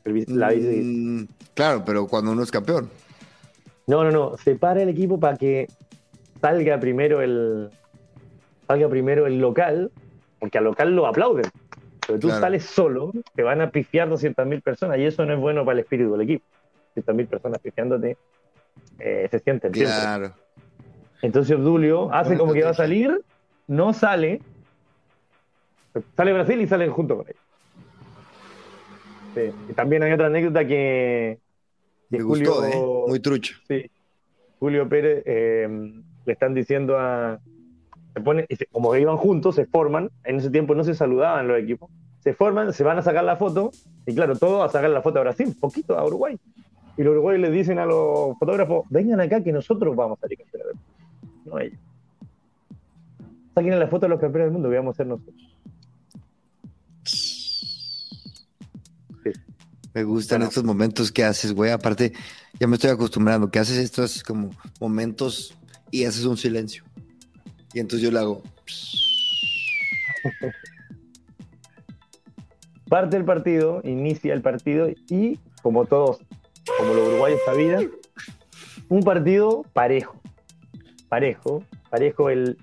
[0.06, 2.89] El la Mm, claro, pero cuando uno es campeón.
[3.88, 4.38] No, no, no.
[4.38, 5.67] Se para el equipo para que
[6.41, 7.69] salga primero el
[8.67, 9.91] salga primero el local,
[10.39, 11.45] porque al local lo aplauden.
[12.08, 12.42] Pero tú Claro.
[12.42, 15.84] sales solo, te van a pifiar 200.000 personas y eso no es bueno para el
[15.84, 16.44] espíritu del equipo.
[16.96, 18.18] 200.000 personas pifiándote
[19.00, 19.74] eh, se sienten.
[19.74, 19.96] siempre.
[19.96, 20.34] Claro.
[21.22, 23.22] Entonces Obdulio hace como que va a salir,
[23.68, 24.42] no sale,
[26.18, 27.36] sale Brasil y salen junto con él.
[29.36, 29.52] Sí.
[29.70, 31.39] Y también hay otra anécdota que,
[32.10, 32.68] que Me gustó, Julio-
[33.06, 33.08] ¿eh?
[33.08, 33.56] Muy trucho.
[33.68, 33.89] Sí.
[34.60, 35.68] Julio Pérez eh,
[36.26, 37.39] le están diciendo a.
[38.13, 40.10] Se pone, y se- como iban juntos, se forman.
[40.23, 41.89] En ese tiempo no se saludaban los equipos.
[42.23, 43.71] Se forman, se van a sacar la foto.
[44.06, 46.38] Y claro, todos a sacar la foto a Brasil, poquito a Uruguay.
[46.95, 50.38] Y los uruguayos le dicen a los fotógrafos: vengan acá que nosotros vamos a salir
[50.38, 51.39] campeones del mundo.
[51.45, 51.80] No ellos.
[53.56, 55.36] Saquen la foto a los campeones del mundo que vamos a ser nosotros.
[59.93, 60.49] Me gustan Bueno.
[60.49, 61.71] estos momentos que haces, güey.
[61.71, 62.13] Aparte,
[62.60, 64.49] ya me estoy acostumbrando, que haces estos como
[64.80, 65.56] momentos
[65.91, 66.84] y haces un silencio.
[67.74, 68.42] Y entonces yo le hago.
[72.90, 76.20] Parte el partido, inicia el partido y, como todos,
[76.78, 77.90] como los uruguayos sabían,
[78.90, 80.16] un partido parejo.
[81.10, 82.30] Parejo, parejo.
[82.30, 82.58] El,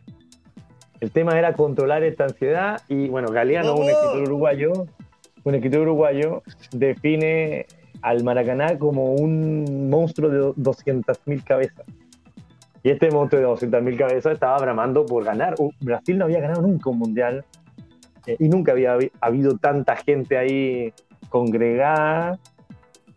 [1.01, 4.73] el tema era controlar esta ansiedad y, bueno, Galeano, un escritor uruguayo,
[5.42, 7.66] un escritor uruguayo, define
[8.03, 11.87] al Maracaná como un monstruo de 200.000 cabezas.
[12.82, 15.54] Y este monstruo de 200.000 cabezas estaba bramando por ganar.
[15.58, 17.44] Uh, Brasil no había ganado nunca un mundial
[18.26, 20.92] eh, y nunca había habi- habido tanta gente ahí
[21.28, 22.38] congregada,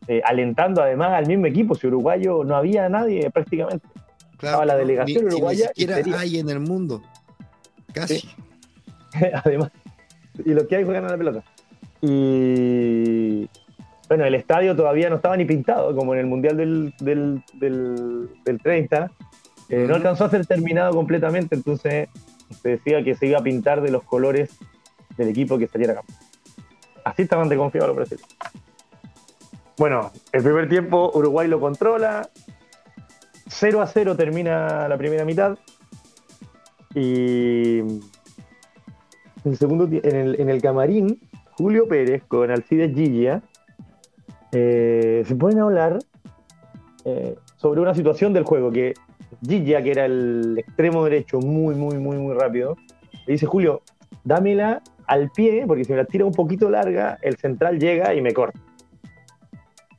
[0.08, 1.76] eh, alentando además al mismo equipo.
[1.76, 3.88] Si uruguayo no había nadie prácticamente.
[4.34, 7.02] Estaba la delegación ni, si uruguaya Ni y siquiera hay en el mundo.
[7.94, 8.20] Casi.
[8.20, 8.30] Sí.
[9.46, 9.72] además.
[10.44, 11.44] Y los que hay juegan a la pelota.
[12.02, 13.50] Y
[14.10, 18.30] bueno, el estadio todavía no estaba ni pintado, como en el Mundial del, del, del,
[18.44, 19.10] del 30.
[19.70, 22.10] Eh, No alcanzó a ser terminado completamente, entonces
[22.62, 24.52] se decía que se iba a pintar de los colores
[25.18, 26.18] del equipo que saliera campeón.
[27.04, 28.30] Así estaban de confiados los brasileños.
[29.78, 32.30] Bueno, el primer tiempo Uruguay lo controla.
[33.48, 35.58] 0 a 0 termina la primera mitad.
[36.96, 38.02] Y en
[39.46, 41.20] el segundo ti- en el, en el camarín,
[41.58, 43.42] Julio Pérez con Alcides Gilla
[44.52, 46.00] eh, se ponen a hablar
[47.06, 48.94] eh, sobre una situación del juego que
[49.48, 52.78] Gilla, que era el extremo derecho muy, muy, muy, muy rápido,
[53.26, 53.82] le dice, Julio,
[54.24, 58.22] dámela al pie, porque si me la tira un poquito larga, el central llega y
[58.22, 58.60] me corta.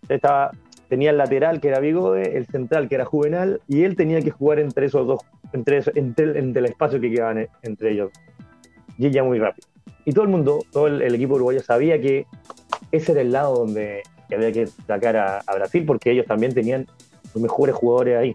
[0.08, 0.50] Estaba,
[0.88, 4.30] tenía el lateral que era Bigode, el central que era Juvenal, y él tenía que
[4.30, 5.20] jugar entre esos dos,
[5.52, 8.10] entre, eso- entre, el- espacio que quedaban eh, entre ellos.
[8.96, 9.66] Gilla muy rápido.
[10.04, 12.26] Y todo el mundo, todo el, equipo uruguayo sabía que
[12.92, 14.02] ese era el lado donde
[14.32, 16.86] había que sacar a, a Brasil, porque ellos también tenían
[17.34, 18.34] los mejores jugadores ahí.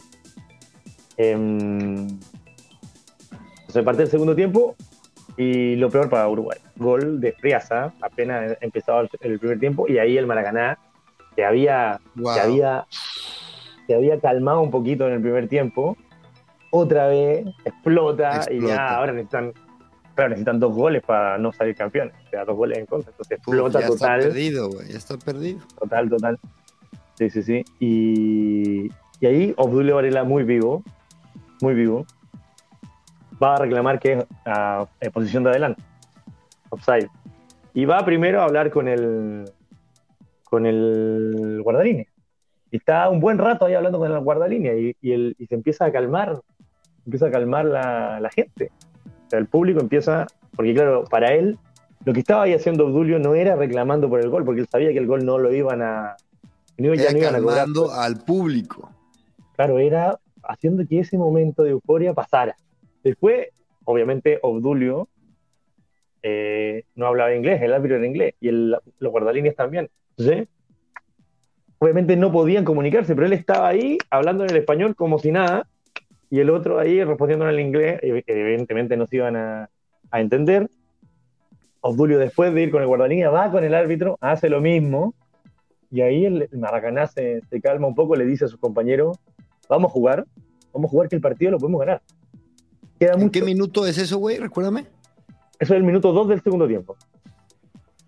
[1.19, 2.07] Em,
[3.67, 4.77] se parte el segundo tiempo
[5.35, 6.57] y lo peor para Uruguay.
[6.77, 10.79] Gol de Friaza, apenas empezaba el, primer tiempo, y ahí el Maracaná,
[11.35, 12.33] que había, Wow.
[12.33, 12.85] que había,
[13.85, 15.97] se había calmado un poquito en el primer tiempo,
[16.71, 19.51] otra vez explota, y ya ahora necesitan,
[20.15, 23.37] claro, necesitan dos goles para no salir campeones, o sea, dos goles en contra, entonces
[23.37, 24.87] explota ya está total perdido, güey.
[24.87, 25.59] Ya está perdido.
[25.77, 26.39] total, total.
[27.15, 27.65] Sí, sí, sí.
[27.81, 30.83] Y, y ahí Obdulio Varela muy vivo,
[31.61, 32.05] muy vivo,
[33.41, 35.81] va a reclamar que es a, en posición de adelante,
[36.69, 37.09] offside.
[37.73, 39.45] Y va primero a hablar con el
[40.43, 42.05] con el guardalínea.
[42.71, 45.55] Y está un buen rato ahí hablando con el guardalínea y, y, el- y se
[45.55, 46.39] empieza a calmar,
[47.05, 48.71] empieza a calmar la, la gente.
[49.27, 51.57] O sea, el público empieza, porque claro, para él
[52.05, 54.91] lo que estaba ahí haciendo Obdulio no era reclamando por el gol, porque él sabía
[54.91, 56.15] que el gol no lo iban a.
[56.77, 57.67] No, ya no iban a cobrar.
[57.93, 58.89] al público.
[59.55, 60.17] Claro, era
[60.49, 62.55] haciendo que ese momento de euforia pasara.
[63.03, 63.47] Después,
[63.85, 65.07] obviamente, Obdulio
[66.23, 69.89] eh, no hablaba inglés, el árbitro era inglés, y el- los guardalíneas también.
[70.17, 70.47] Entonces,
[71.77, 75.67] obviamente no podían comunicarse, pero él estaba ahí hablando en el español como si nada,
[76.29, 79.69] y el otro ahí respondiendo en el inglés, ev- evidentemente no se iban a,
[80.11, 80.67] a entender.
[81.81, 85.13] Obdulio, después de ir con el guardalínea, va con el árbitro, hace lo mismo,
[85.89, 89.17] y ahí el Maracaná se, se calma un poco, le dice a sus compañeros,
[89.69, 90.25] vamos a jugar,
[90.73, 92.01] vamos a jugar que el partido lo podemos ganar.
[92.99, 93.31] Queda ¿En mucho.
[93.31, 94.37] qué minuto es eso, güey?
[94.37, 94.81] Recuérdame.
[95.59, 96.97] Eso es el minuto 2 del segundo tiempo.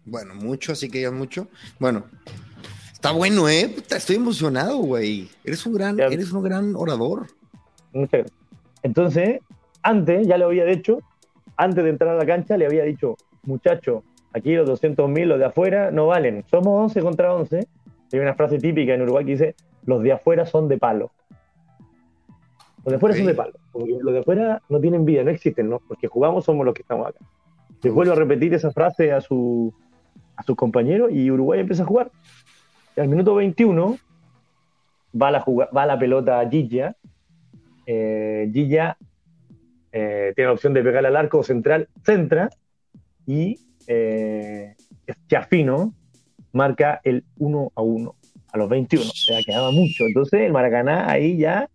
[0.04, 1.48] Bueno, mucho, así que ya mucho.
[1.80, 2.04] Bueno,
[2.94, 3.68] Está bueno, ¿eh?
[3.74, 5.28] Puta, estoy emocionado, güey.
[5.44, 6.06] Eres un gran, Ya.
[6.06, 7.26] eres un gran orador.
[8.84, 9.40] Entonces,
[9.82, 11.00] antes, ya lo había dicho,
[11.58, 14.04] antes de entrar a la cancha, le había dicho, muchacho,
[14.34, 16.44] aquí los 200 mil, los de afuera, no valen.
[16.52, 17.68] Somos 11 contra 11.
[18.14, 19.56] Hay una frase típica en Uruguay que dice,
[19.86, 21.12] los de afuera son de palo.
[22.84, 23.30] Los de afuera son Ok.
[23.30, 23.54] de palo.
[23.72, 25.80] Porque los de afuera no tienen vida, no existen, ¿no?
[25.88, 27.20] Porque jugamos somos los que estamos acá.
[27.84, 29.74] Les vuelvo a repetir esa frase a, su,
[30.36, 32.12] a sus compañeros y Uruguay empieza a jugar.
[32.96, 33.98] Y al minuto 21
[35.20, 35.44] va la,
[35.76, 36.96] va la pelota a Gilla.
[37.86, 38.98] Eh, Gilla
[39.92, 42.50] eh, tiene la opción de pegar al arco central, centra
[43.26, 44.76] y eh,
[46.54, 48.16] marca el 1 a 1
[48.54, 49.06] a los 21.
[49.10, 50.06] O sea, quedaba mucho.
[50.06, 51.70] Entonces el Maracaná ahí ya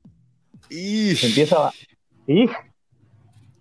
[0.71, 1.25] Ish.
[1.25, 1.73] empieza a,
[2.27, 2.49] y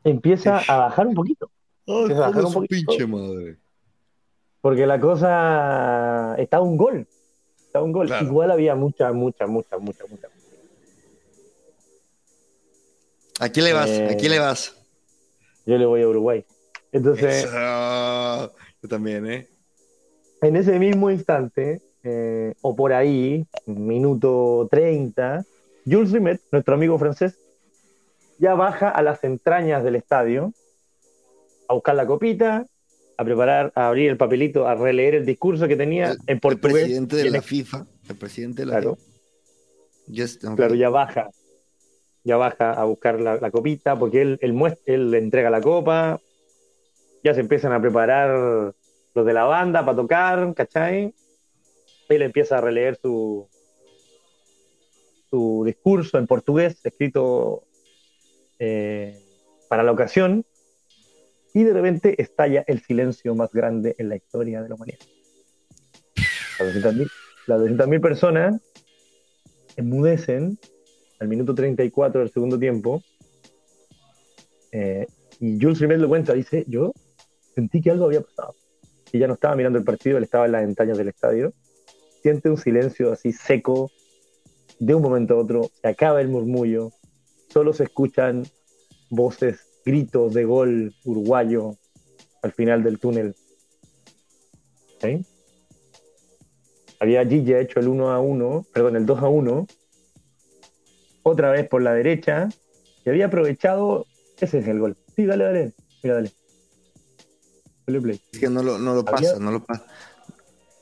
[0.03, 1.49] empieza a bajar un poquito.
[1.87, 2.91] Ay, empieza a bajar un poquito.
[2.91, 3.57] pinche madre.
[4.61, 7.07] Porque la cosa está un gol.
[7.67, 8.07] Está un gol.
[8.07, 8.25] Claro.
[8.25, 10.27] Igual había mucha, mucha, mucha, mucha, mucha.
[13.39, 13.89] ¿A quién le vas?
[13.89, 14.75] Eh, ¿A quién le vas?
[15.65, 16.45] Yo le voy a Uruguay.
[16.91, 18.51] Entonces, Eso.
[18.81, 19.49] Yo también, ¿eh?
[20.41, 25.43] en ese mismo instante, eh, o por ahí, minuto 30,
[25.85, 27.37] Jules Rimet, nuestro amigo francés,
[28.39, 30.51] ya baja a las entrañas del estadio
[31.67, 32.65] a buscar la copita,
[33.17, 36.39] a preparar, a abrir el papelito, a releer el discurso que tenía El- en El
[36.39, 36.83] portugués.
[36.83, 37.85] presidente de la FIFA.
[38.09, 38.97] El presidente de la Claro.
[40.07, 40.55] FIFA.
[40.55, 41.29] Claro, ya baja.
[42.23, 45.61] Ya baja a buscar la, la copita, porque él, él, muest- él le entrega la
[45.61, 46.19] copa.
[47.23, 48.73] Ya se empiezan a preparar
[49.15, 51.13] los de la banda para tocar, ¿cachai?
[52.09, 53.47] Él empieza a releer su,
[55.35, 57.65] su discurso en portugués, escrito
[58.57, 59.19] eh,
[59.67, 60.45] para la ocasión.
[61.53, 64.99] Y de repente estalla el silencio más grande en la historia de la humanidad.
[66.59, 67.09] Las 200.000
[67.47, 68.61] las 200.000 personas
[69.75, 70.57] enmudecen
[71.19, 73.03] al minuto 34 del segundo tiempo.
[74.71, 75.05] eh,
[75.39, 76.93] y Jules Rimet lo cuenta, dice, yo
[77.53, 78.55] sentí que algo había pasado.
[79.11, 81.53] Y ya no estaba mirando el partido, él estaba en las entrañas del estadio.
[82.21, 83.91] Siente un silencio así seco,
[84.79, 86.91] de un momento a otro, se acaba el murmullo,
[87.51, 88.45] solo se escuchan
[89.09, 91.75] voces, gritos de gol uruguayo
[92.41, 93.35] al final del túnel.
[95.01, 95.25] ¿Sí?
[96.99, 99.67] Había Gilla hecho el 1 a 1, perdón, el 2 a 1,
[101.23, 102.49] otra vez por la derecha,
[103.05, 104.05] y había aprovechado,
[104.39, 104.97] ese es el gol.
[105.15, 105.73] Sí, dale, dale,
[106.03, 106.31] mira, dale.
[108.31, 109.85] Es que no lo, no lo Había- pasa, no lo pasa.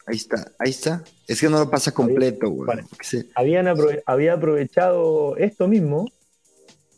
[0.06, 1.04] Ahí está, ahí está.
[1.28, 2.68] Es que no lo pasa completo, güey.
[2.68, 2.84] Vale.
[2.90, 6.10] Porque se- Habían aprove- había aprovechado esto mismo,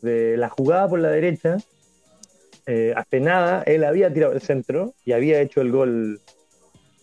[0.02, 1.56] de la jugada por la derecha,
[2.66, 6.20] eh, hace nada, él había tirado el centro y había hecho el gol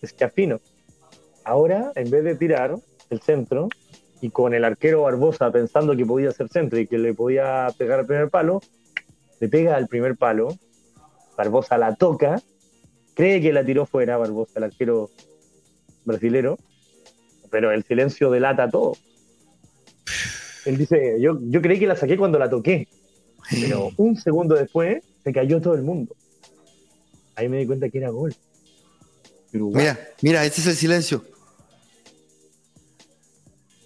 [0.06, 0.60] Schiaffino.
[1.46, 2.76] Ahora, en vez de tirar
[3.10, 3.70] el centro
[4.22, 8.00] y con el arquero Barbosa pensando que podía ser centro y que le podía pegar
[8.02, 8.62] al primer palo,
[9.40, 10.50] le pega al primer palo,
[11.38, 12.42] Barbosa la toca,
[13.14, 15.10] cree que la tiró fuera Barbosa, el arquero
[16.06, 16.58] brasilero,
[17.50, 18.98] pero el silencio delata todo.
[20.66, 22.88] Él dice, yo, yo creí que la saqué cuando la toqué,
[23.50, 26.16] pero un segundo después se cayó todo el mundo.
[27.36, 28.34] Ahí me di cuenta que era gol.
[29.52, 31.24] Mira, mira, este es el silencio.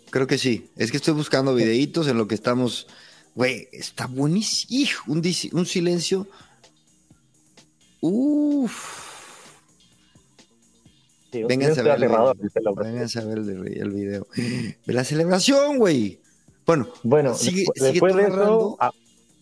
[0.10, 0.70] Creo que sí.
[0.78, 2.88] Es que estoy buscando videitos en lo que estamos.
[3.36, 4.80] Güey, está buenísimo.
[4.80, 6.28] Hijo, Un, un silencio.
[8.00, 9.07] Uf.
[11.32, 12.10] Sí, Vénganse a ver, el-
[12.76, 13.40] vénganse a ver
[13.92, 14.28] video.
[14.86, 16.20] De la celebración, güey.
[16.66, 18.92] Bueno, Bueno, Sigue- después, sigue de eso, a-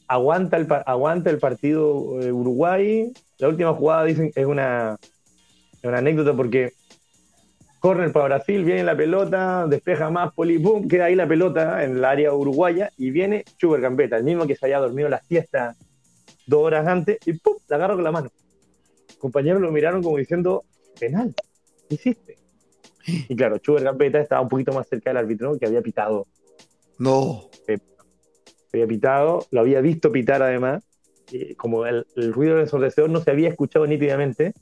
[0.07, 3.11] aguanta, el, aguanta el partido eh, Uruguay.
[3.37, 4.97] La última jugada, dicen, es una,
[5.81, 6.71] es una anécdota porque
[7.79, 11.97] corner para Brasil, viene la pelota, despeja más, poli, boom, queda ahí la pelota en
[11.97, 15.75] el área uruguaya y viene Schubert Gambetta, el mismo que se había dormido la siesta
[16.47, 18.29] dos horas antes y pum, la agarra con la mano.
[19.19, 20.63] Compañeros lo miraron como diciendo,
[20.99, 21.35] penal,
[21.87, 22.37] ¿qué hiciste?
[23.07, 26.25] Y claro, Schubert Gambetta estaba un poquito más cerca del árbitro que había pitado
[26.97, 27.49] no.
[28.73, 30.83] había pitado, lo había visto pitar además,
[31.57, 34.53] como el, el ruido ensordecedor no se había escuchado nítidamente,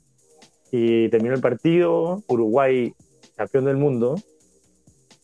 [0.70, 2.92] y terminó el partido, Uruguay
[3.36, 4.16] campeón del mundo,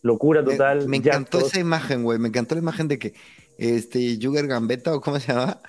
[0.02, 0.88] locura total.
[0.88, 1.52] Me, encantó llantos.
[1.52, 2.18] esa imagen, güey.
[2.18, 3.14] Me encantó la imagen de que
[3.58, 5.60] este Sugar Gambetta o cómo se llama.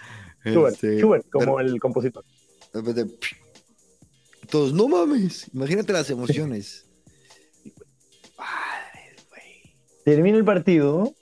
[0.45, 2.23] Schubert, Este, Schubert, como pero- el compositor.
[2.73, 3.15] de repente,
[4.52, 5.49] Todos, no mames.
[5.54, 6.86] Imagínate las emociones.
[8.36, 9.76] Padre, güey.
[10.04, 11.14] Termina el partido,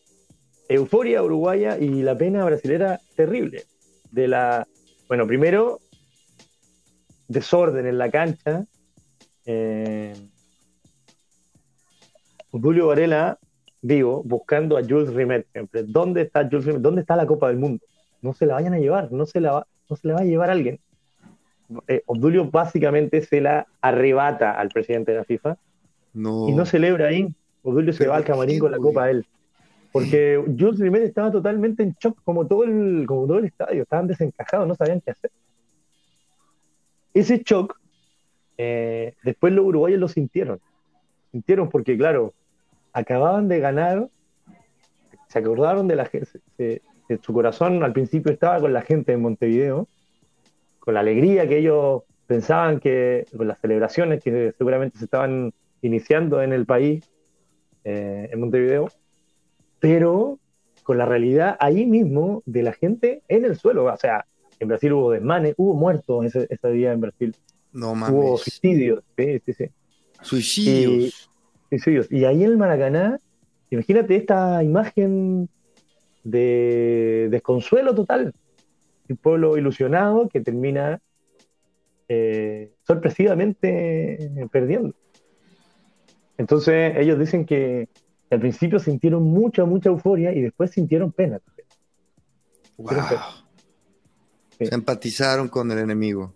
[0.67, 3.65] euforia uruguaya y la pena brasilera terrible.
[4.11, 4.67] De la,
[5.07, 5.79] bueno, primero,
[7.27, 8.65] desorden en la cancha.
[9.45, 10.15] eh,
[12.51, 13.37] Obdulio Varela
[13.83, 15.83] vivo buscando a Jules Rimet siempre.
[15.83, 16.81] ¿Dónde está Jules Rimet?
[16.81, 17.85] ¿Dónde está la Copa del Mundo?
[18.23, 20.25] No se la vayan a llevar, no se la va, no se la va a
[20.25, 20.79] llevar alguien.
[21.87, 25.57] Eh, Obdulio básicamente se la arrebata al presidente de la FIFA
[26.13, 26.49] No.
[26.49, 27.33] y no celebra ahí.
[27.63, 29.25] Obdulio se ¿Pero va al camarín con la copa a él.
[29.91, 34.07] Porque Jules Rimet estaba totalmente en shock, como todo el, como todo el estadio, estaban
[34.07, 35.31] desencajados, no sabían qué hacer.
[37.13, 37.79] Ese shock,
[38.57, 40.59] eh, después los uruguayos lo sintieron.
[41.31, 42.33] Sintieron porque, claro,
[42.93, 44.07] acababan de ganar,
[45.27, 46.81] se acordaron de la gente,
[47.21, 49.87] su corazón al principio estaba con la gente en Montevideo,
[50.89, 56.41] con la alegría que ellos pensaban que, con las celebraciones que seguramente se estaban iniciando
[56.41, 57.07] en el país,
[57.83, 58.89] eh, en Montevideo,
[59.79, 60.39] pero
[60.81, 63.85] con la realidad ahí mismo de la gente en el suelo.
[63.85, 64.25] O sea,
[64.59, 67.35] en Brasil hubo desmanes, hubo muertos ese, ese día en Brasil,
[67.71, 68.41] No hubo mames.
[68.41, 69.65] suicidios, sí, sí, sí.
[70.23, 71.29] Suicidios.
[71.69, 72.11] suicidios.
[72.11, 73.19] Y ahí en el Maracaná,
[73.69, 75.49] imagínate esta imagen
[76.23, 78.33] de desconsuelo total.
[79.09, 81.01] Un pueblo ilusionado que termina
[82.07, 84.95] eh, sorpresivamente perdiendo.
[86.37, 87.89] Entonces ellos dicen que
[88.31, 91.39] al principio sintieron mucha, mucha euforia y después sintieron pena.
[92.77, 92.93] Wow.
[94.57, 94.65] Sí.
[94.65, 96.33] Se empatizaron con el enemigo.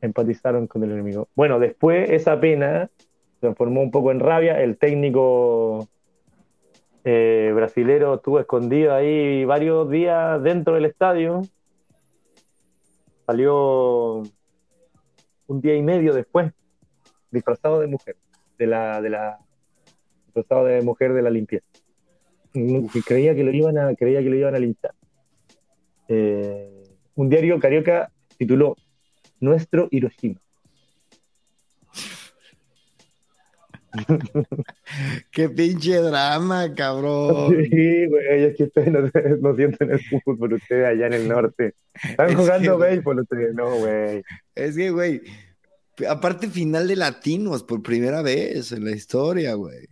[0.00, 1.28] empatizaron con el enemigo.
[1.34, 4.60] Bueno, después esa pena se transformó un poco en rabia.
[4.60, 5.88] El técnico
[7.04, 11.42] eh, brasilero estuvo escondido ahí varios días dentro del estadio.
[13.26, 14.22] Salió
[15.46, 16.52] un día y medio después,
[17.30, 18.16] disfrazado de mujer,
[18.58, 19.38] de la, de la,
[20.26, 21.66] disfrazado de mujer de la limpieza.
[23.06, 24.94] Creía que lo iban a, creía que lo iban a linchar.
[26.08, 28.76] Eh, un diario carioca tituló
[29.40, 30.40] Nuestro Hiroshima.
[35.30, 37.56] Qué pinche drama, cabrón.
[37.70, 39.00] Sí, güey, es que ustedes no,
[39.40, 41.74] no sienten el fútbol, ustedes allá en el norte.
[42.02, 42.90] Están Es jugando que, güey.
[42.90, 44.22] béisbol ustedes, no, güey.
[44.54, 45.22] Es que, güey,
[46.08, 49.86] aparte final de latinos por primera vez en la historia, güey.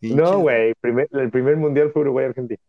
[0.00, 2.60] No, güey, el primer mundial fue Uruguay-Argentina.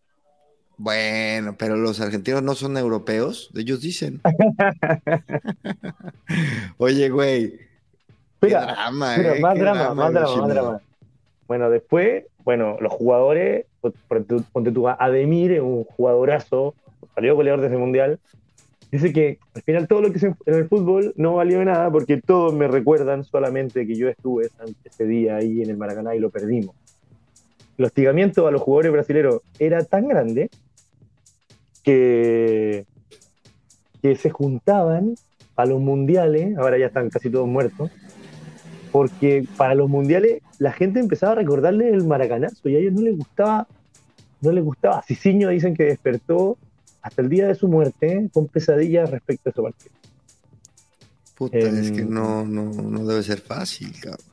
[0.80, 4.22] Bueno, pero los argentinos no son europeos, ellos dicen.
[6.78, 7.60] Oye, güey,
[8.40, 10.82] Espera, drama, Mira, eh, más drama, más drama, más drama.
[11.48, 13.66] Bueno, después, bueno, los jugadores,
[14.08, 16.76] ponte tú- Ademir, es un jugadorazo,
[17.16, 18.20] salió goleador de ese mundial.
[18.92, 22.22] Dice que al final todo lo que hice en el fútbol no valió nada porque
[22.22, 24.50] todos me recuerdan solamente que yo estuve
[24.86, 26.76] ese día ahí en el Maracaná y lo perdimos.
[27.78, 30.50] El hostigamiento a los jugadores brasileños era tan grande
[31.84, 32.86] que,
[34.02, 35.16] que se juntaban
[35.56, 37.90] a los mundiales, ahora ya están casi todos muertos,
[38.98, 43.02] porque para los mundiales la gente empezaba a recordarle el maracanazo y a ellos no
[43.02, 43.68] les gustaba,
[44.42, 45.04] no les gustaba.
[45.04, 46.58] Cicinho dicen que despertó
[47.04, 49.92] hasta el día de su muerte con pesadillas respecto a ese partido.
[51.36, 54.26] Puta, es que Em, no, no, no debe ser fácil, cabrón.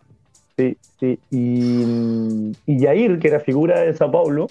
[0.56, 1.18] Sí, sí.
[1.30, 4.46] Y, y Jair, que era figura de Sao Paulo,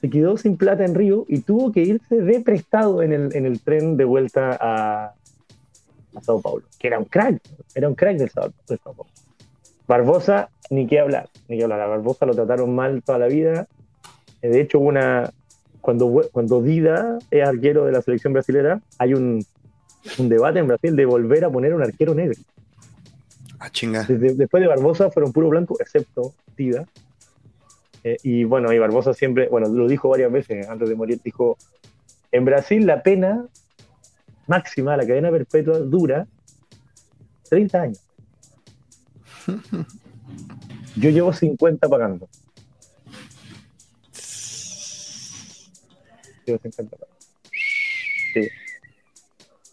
[0.00, 3.46] se quedó sin plata en Río y tuvo que irse de prestado en el, en
[3.46, 5.14] el tren de vuelta a,
[6.14, 7.40] a Sao Paulo, que era un crack,
[7.74, 9.10] era un crack del Sao, de Sao Paulo.
[9.88, 11.80] Barbosa, ni qué hablar, ni qué hablar.
[11.80, 13.66] A Barbosa lo trataron mal toda la vida.
[14.40, 15.30] Eh, De hecho, una
[15.80, 19.44] cuando, cuando Dida es arquero de la selección brasilera, hay un,
[20.18, 22.38] un debate en Brasil de volver a poner un arquero negro.
[23.58, 24.04] Ah, chinga.
[24.04, 26.86] Desde- después de Barbosa fueron puro blanco, excepto Tida.
[28.04, 31.56] Eh, y bueno, y Barbosa siempre, bueno, lo dijo varias veces antes de morir, dijo,
[32.32, 33.46] en Brasil la pena
[34.46, 36.26] máxima, la cadena perpetua, dura
[37.48, 38.00] 30 años.
[40.96, 42.28] Yo llevo 50 pagando.
[46.46, 47.16] Llevo 50 pagando.
[48.34, 48.48] Sí.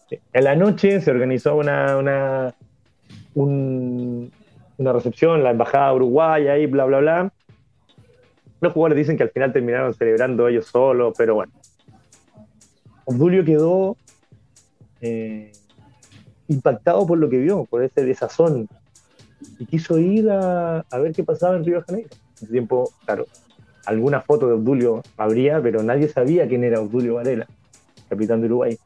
[0.08, 0.18] Sí.
[0.32, 2.54] En la noche se organizó una, una,
[3.34, 4.32] un-
[4.78, 7.32] una recepción la embajada uruguaya y bla, bla, bla.
[8.60, 11.52] Los jugadores dicen que al final terminaron celebrando ellos solos, pero bueno.
[13.04, 13.96] Obdulio quedó
[15.00, 15.52] eh,
[16.48, 18.68] impactado por lo que vio, por ese desazón.
[19.58, 22.08] Y quiso ir a, ver qué pasaba en Río de Janeiro.
[22.12, 23.26] En ese tiempo, claro,
[23.86, 27.46] alguna foto de Obdulio habría, pero nadie sabía quién era Obdulio Varela,
[28.08, 28.78] capitán de Uruguay.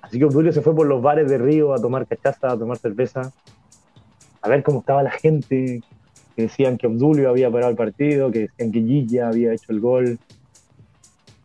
[0.00, 2.78] Así que Obdulio se fue por los bares de Río a tomar cachaza, a tomar
[2.78, 3.32] cerveza,
[4.40, 5.82] a ver cómo estaba la gente,
[6.34, 9.80] que decían que Obdulio había parado el partido, que decían que Gilla había hecho el
[9.80, 10.18] gol.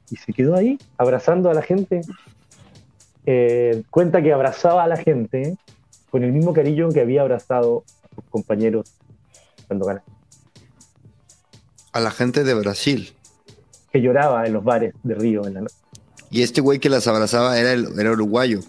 [0.09, 2.01] Y se quedó ahí, abrazando a la gente.
[3.29, 5.57] Eh, cuenta que abrazaba a la gente
[6.09, 8.93] con el mismo cariño que había abrazado a sus compañeros
[9.67, 10.07] cuando ganaron.
[11.91, 13.13] A la gente de Brasil.
[13.91, 15.75] Que lloraba en los bares de Río en la noche.
[16.31, 18.61] Y este güey que las abrazaba era, el, era uruguayo.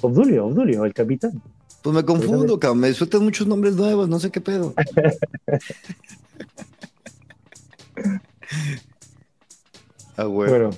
[0.00, 1.42] Obdulio, Obdulio, el capitán.
[1.82, 2.80] Pues me confundo, cabrón.
[2.80, 4.72] Me sueltan muchos nombres nuevos, no sé qué pedo.
[10.16, 10.48] ah, güey.
[10.48, 10.70] Bueno.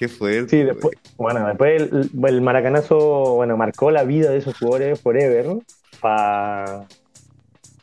[0.00, 0.48] Qué fuerte.
[0.48, 5.58] Sí, después, bueno, después el, maracanazo, bueno, marcó la vida de esos jugadores forever,
[6.00, 6.86] para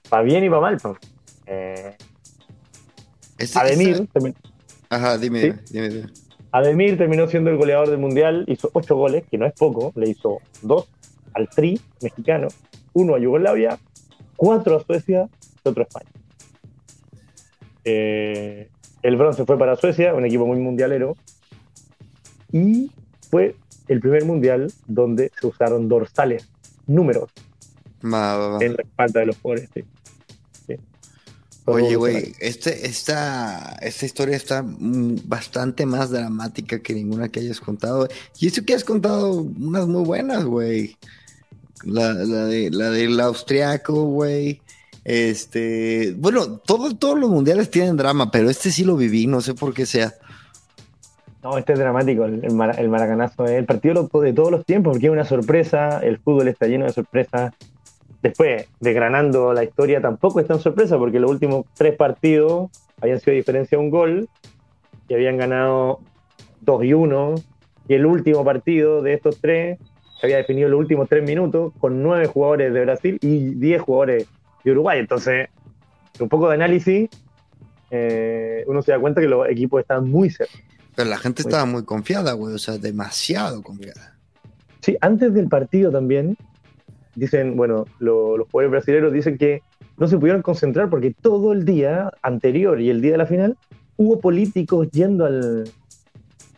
[0.09, 0.78] pa bien y para mal.
[0.82, 0.97] Pues.
[1.45, 1.95] Eh,
[3.53, 4.09] Ademir.
[4.89, 6.07] Ajá, dime, dime, dime.
[6.51, 10.09] Ademir terminó siendo el goleador del mundial, hizo ocho goles, que no es poco, le
[10.09, 10.89] hizo dos
[11.36, 12.47] al Tri mexicano,
[12.93, 13.78] uno a Yugoslavia,
[14.36, 15.30] cuatro a Suecia
[15.63, 16.09] y otro a España.
[17.86, 18.70] Eh,
[19.03, 21.15] el bronce fue para Suecia, un equipo muy mundialero,
[22.51, 22.91] y
[23.29, 23.55] fue
[23.87, 26.47] el primer mundial donde se usaron dorsales,
[26.85, 27.31] números,
[28.03, 29.69] en la espalda de los jugadores.
[31.69, 38.07] Oye, güey, este, esta, esta historia está bastante más dramática que ninguna que hayas contado.
[38.39, 40.95] Y eso que has contado unas muy buenas, güey.
[41.83, 44.61] La, de, la del austriaco, güey.
[45.03, 49.73] Este, bueno, todos los mundiales tienen drama, pero este sí lo viví, no sé por
[49.73, 50.15] qué sea.
[51.43, 55.11] No, este es dramático, el, maracanazo es el partido de todos los tiempos, porque es
[55.11, 57.53] una sorpresa, el fútbol está lleno de sorpresas.
[58.23, 63.35] Después, desgranando la historia, tampoco es tan sorpresa, porque los últimos tres partidos habían sido
[63.35, 64.29] diferencia de un gol,
[65.07, 65.99] y habían ganado
[66.61, 67.35] 2 y 1,
[67.88, 69.79] y el último partido de estos tres
[70.19, 74.27] se había definido los últimos tres minutos con nueve jugadores de Brasil y 10 jugadores
[74.63, 74.99] de Uruguay.
[74.99, 75.49] Entonces,
[76.19, 77.09] un poco de análisis,
[77.91, 80.57] eh, uno se da cuenta que los equipos están muy cerca.
[80.97, 84.17] Pero la gente estaba muy confiada, güey, o sea, demasiado confiada.
[84.81, 86.35] Sí, antes del partido también,
[87.13, 89.61] dicen, bueno, los jugadores brasileños dicen que
[89.97, 93.59] no se pudieron concentrar porque todo el día anterior y el día de la final
[93.95, 95.71] hubo políticos yendo al,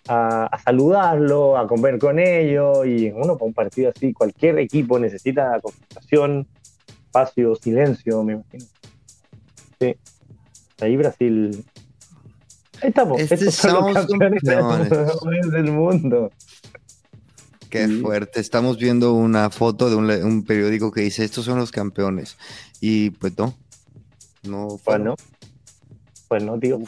[0.07, 5.59] a, saludarlo, a comer con ellos, y uno para un partido así, cualquier equipo necesita
[5.59, 6.47] concentración,
[7.07, 8.65] espacio, silencio, me imagino.
[9.81, 9.97] Sí.
[10.79, 11.65] Ahí Brasil
[12.81, 13.19] estamos.
[13.19, 14.41] Este estos son los campeones,
[15.51, 16.31] del mundo.
[17.69, 18.39] Qué fuerte.
[18.39, 22.37] Estamos viendo una foto de un, periódico que dice estos son los campeones.
[22.81, 23.55] Y pues no.
[24.43, 24.79] No.
[24.83, 25.15] Pues no.
[26.27, 26.79] Pues no, tío.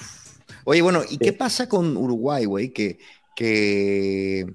[0.63, 2.69] Oye, bueno, ¿y qué pasa con Uruguay, güey?
[2.69, 2.99] Que,
[3.35, 4.53] que,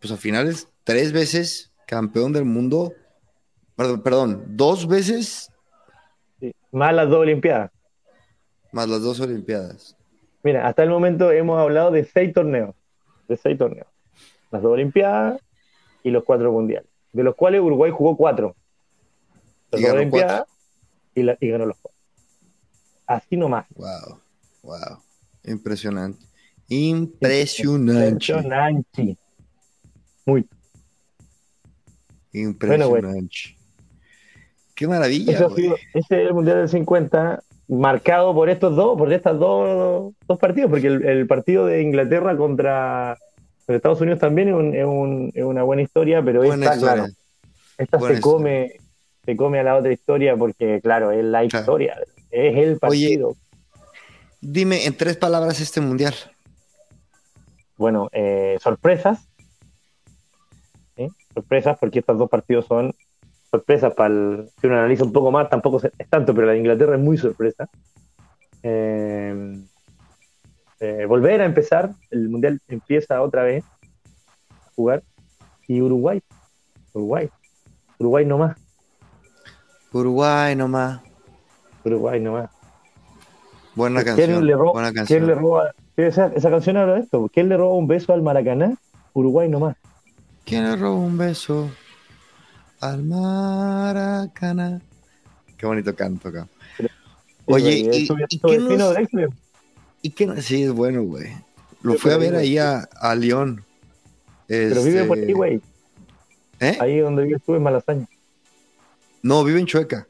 [0.00, 2.92] pues al final es tres veces campeón del mundo.
[3.76, 5.50] Perdón, perdón dos veces.
[6.70, 7.70] Más las dos Olimpiadas.
[8.72, 9.97] Más las dos Olimpiadas.
[10.42, 12.74] Mira, hasta el momento hemos hablado de seis torneos.
[13.26, 13.88] De seis torneos.
[14.50, 15.40] Las dos Olimpiadas
[16.02, 16.88] y los cuatro mundiales.
[17.12, 18.54] De los cuales Uruguay jugó cuatro.
[19.70, 20.46] Las dos Olimpiadas
[21.14, 21.98] y, y, ganó los cuatro.
[23.06, 23.66] Así nomás.
[23.74, 24.20] Wow,
[24.62, 25.02] wow.
[25.44, 26.24] Impresionante.
[26.68, 28.32] Impresionante.
[28.32, 29.16] Impresionante.
[30.26, 30.46] Muy.
[32.32, 33.56] Impresionante.
[34.74, 35.32] Qué maravilla.
[35.32, 40.70] ese es el Mundial del 50 marcado por estos dos, por estas dos, dos partidos,
[40.70, 43.18] porque el, partido de Inglaterra contra,
[43.66, 47.06] Estados Unidos también es, un, es, una buena historia, pero esta, claro,
[47.76, 48.72] esta se come,
[49.24, 51.98] se come a la otra historia porque, claro, es la historia,
[52.30, 53.36] es el partido.
[54.40, 56.14] dime en tres palabras este mundial.
[57.76, 59.24] Bueno, eh, sorpresas.
[61.32, 62.92] Sorpresas porque estos dos partidos son
[63.50, 66.58] sorpresa para el, si uno analiza un poco más, tampoco es tanto, pero la de
[66.58, 67.68] Inglaterra es muy sorpresa.
[68.62, 69.58] Eh,
[70.80, 73.64] eh, volver a empezar, el Mundial empieza otra vez
[74.50, 75.02] a jugar.
[75.66, 76.22] Y Uruguay,
[76.92, 77.28] Uruguay,
[77.98, 78.56] Uruguay no más.
[79.92, 81.00] Uruguay no más.
[81.84, 82.50] Uruguay no más.
[83.74, 84.46] Buena canción.
[84.46, 85.72] Le roba, ¿quién le roba?
[85.96, 87.28] Esa, esa, canción habla de esto.
[87.32, 88.76] ¿Quién le roba un beso al Maracaná?
[89.14, 89.76] Uruguay no más.
[90.44, 91.70] ¿Quién le roba un beso
[92.80, 94.80] al Maracana.
[95.56, 96.48] Qué bonito canto acá.
[97.46, 98.06] Oye, ¿y,
[98.40, 98.96] qué nos,
[100.02, 101.32] ¿y qué Sí, es bueno, güey.
[101.82, 103.64] Lo fui a ver ahí a, a León.
[104.46, 105.60] Pero vive por ahí, güey.
[106.60, 106.76] ¿Eh?
[106.80, 108.06] Ahí donde vives tú, en Malasaña.
[109.22, 110.06] No, vive en Chueca.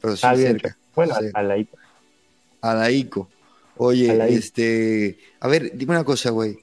[0.00, 0.76] Pero sí ah, cerca.
[0.94, 1.78] Bueno, a la ICO.
[2.60, 3.28] A la ICO.
[3.76, 5.18] Oye, este.
[5.40, 6.58] A ver, dime una cosa, güey.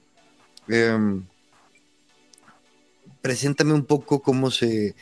[0.67, 1.23] Em,
[3.21, 4.95] preséntame un poco cómo se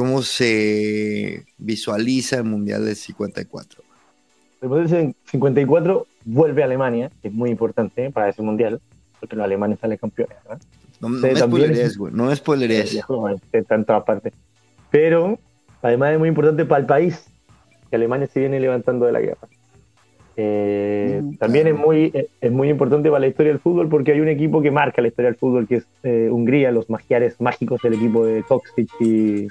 [0.00, 3.82] ¿Cómo se visualiza el Mundial del 54?
[4.62, 8.80] El Mundial del 54 vuelve a Alemania, que es muy importante para ese Mundial,
[9.20, 10.38] porque los alemanes salen campeones.
[11.00, 12.14] No, no, me spoileres, güey.
[12.14, 12.98] No me spoileres.
[13.52, 14.32] Está en todas partes.
[14.90, 15.38] Pero,
[15.82, 17.26] además es muy importante para el país,
[17.90, 19.48] que Alemania se viene levantando de la guerra.
[20.34, 24.28] Eh, también es muy, es muy importante para la historia del fútbol porque hay un
[24.28, 27.92] equipo que marca la historia del fútbol, que es eh, Hungría, los magiares mágicos del
[27.92, 29.48] equipo de Koksic y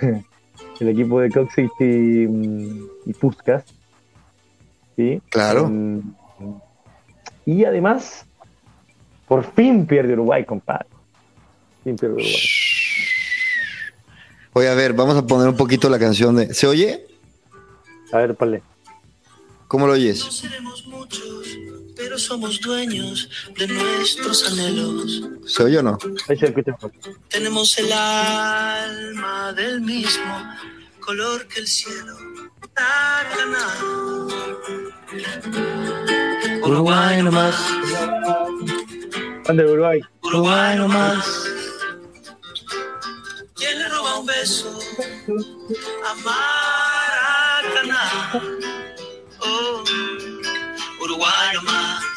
[0.80, 3.64] el equipo de Koksic y, mm, y Puskas.
[4.96, 5.20] ¿sí?
[5.30, 5.70] Claro.
[7.44, 8.24] Y además,
[9.26, 10.86] por fin pierde Uruguay, compadre.
[11.84, 12.42] Fin pierde Uruguay.
[14.54, 16.52] Oye, a ver, vamos a poner un poquito la canción de.
[16.52, 17.06] ¿Se oye?
[18.12, 18.62] A ver, Pale.
[19.66, 20.20] ¿Cómo lo No oyes?
[20.20, 21.46] seremos muchos,
[22.02, 25.22] pero somos dueños de nuestros anhelos.
[25.46, 25.98] ¿Se oye o no?
[26.28, 26.76] Ahí se escucha.
[27.28, 30.34] Tenemos el alma del mismo
[30.98, 32.16] color que el cielo.
[36.64, 37.54] Uruguay nomás,
[39.44, 40.00] Grande Uruguay.
[40.22, 41.24] Uruguay nomás.
[43.54, 44.76] ¿Quién le roba un beso
[46.08, 46.14] a
[47.64, 48.02] Maracaná?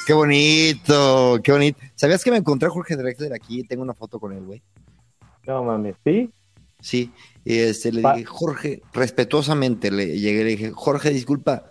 [0.06, 1.80] Qué bonito, qué bonito.
[1.96, 3.64] ¿Sabías que me encontré a Jorge Drexler aquí?
[3.64, 4.62] Tengo una foto con él, güey.
[5.48, 6.32] No mames, ¿sí?
[6.80, 7.12] Sí,
[7.44, 11.66] y este, le dije, Jorge, respetuosamente le llegué y le dije, Jorge, disculpa,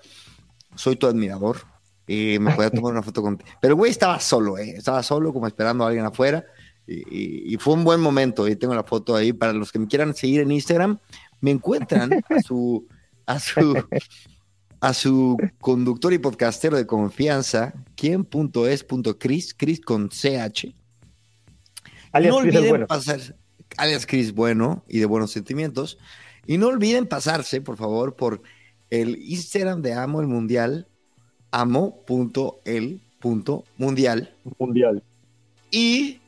[0.75, 1.59] soy tu admirador.
[2.07, 3.49] Y me podía tomar una foto contigo.
[3.61, 4.75] Pero el güey estaba solo, ¿eh?
[4.77, 6.45] Estaba solo, como esperando a alguien afuera.
[6.87, 8.47] Y, y- y fue un buen momento.
[8.47, 9.33] Y tengo la foto ahí.
[9.33, 10.99] Para los que me quieran seguir en Instagram,
[11.41, 12.87] me encuentran a su,
[13.25, 13.75] a su,
[14.81, 20.75] a su conductor y podcastero de confianza, quien.es.cris, Cris con CH.
[22.13, 22.87] Alias no Chris olviden bueno.
[22.87, 23.21] pasar,
[23.77, 25.99] alias Chris Bueno y de buenos sentimientos.
[26.47, 28.43] Y no olviden pasarse, por favor, por
[28.91, 30.89] el Instagram de Amo el Mundial,
[31.51, 34.35] amo.el.mundial.
[34.59, 35.03] Mundial.
[35.71, 36.21] Y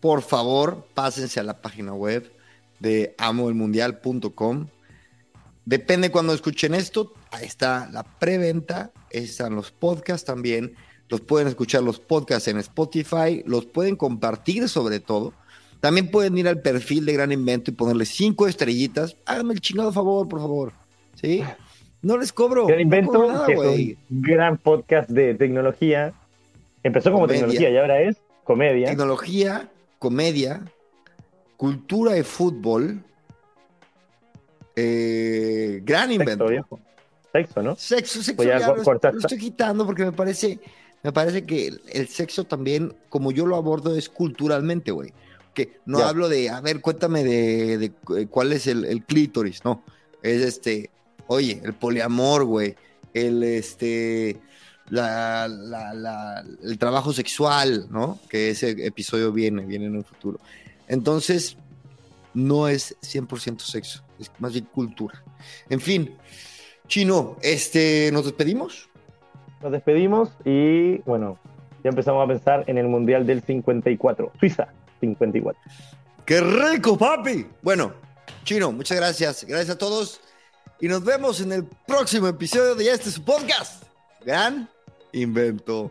[0.00, 2.32] por favor, pásense a la página web
[2.78, 4.68] de amoelmundial.com.
[5.64, 10.74] Depende cuando escuchen esto, ahí está la preventa, están los podcasts también.
[11.08, 15.32] Los pueden escuchar los podcasts en Spotify, los pueden compartir sobre todo.
[15.80, 19.16] También pueden ir al perfil de Gran Invento y ponerle cinco estrellitas.
[19.24, 20.72] Háganme el chingado favor, por favor.
[21.14, 21.44] ¿Sí?
[22.02, 22.66] No les cobro.
[22.66, 23.98] Gran no Invento, cobro nada, que es güey.
[24.10, 26.12] un gran podcast de tecnología.
[26.82, 27.40] Empezó como Comedia.
[27.42, 28.86] tecnología y ahora es comedia.
[28.88, 29.68] Tecnología,
[29.98, 30.62] comedia,
[31.56, 33.02] cultura y fútbol.
[34.74, 36.46] Eh, gran invento.
[36.48, 36.80] viejo.
[37.42, 37.76] Sexo, ¿no?
[37.76, 40.58] Sexo, sexo, Voy a ya co- lo, estoy quitando porque me parece,
[41.02, 45.12] me parece que el, el sexo también, como yo lo abordo, es culturalmente, güey.
[45.54, 46.08] Que no Ya.
[46.08, 49.82] hablo de, a ver, cuéntame de, de eh, cuál es el, el clítoris, no.
[50.22, 50.90] Es este,
[51.26, 52.74] oye, el poliamor, güey.
[53.14, 54.38] El este,
[54.90, 58.18] la, la- la- el trabajo sexual, ¿no?
[58.28, 60.38] Que ese episodio viene, viene en un futuro.
[60.88, 61.56] Entonces,
[62.34, 65.22] no es 100% sexo, es más bien cultura.
[65.70, 66.14] En fin,
[66.88, 68.88] Chino, este, ¿nos despedimos?
[69.62, 71.38] Nos despedimos y bueno,
[71.82, 74.32] ya empezamos a pensar en el Mundial del 54.
[74.38, 74.68] Suiza,
[75.00, 75.60] 54.
[76.24, 77.46] ¡Qué rico, papi!
[77.62, 77.92] Bueno,
[78.44, 79.44] Chino, muchas gracias.
[79.44, 80.20] Gracias a todos.
[80.80, 83.84] Y nos vemos en el próximo episodio de este su podcast.
[84.24, 84.68] Gran
[85.12, 85.90] invento.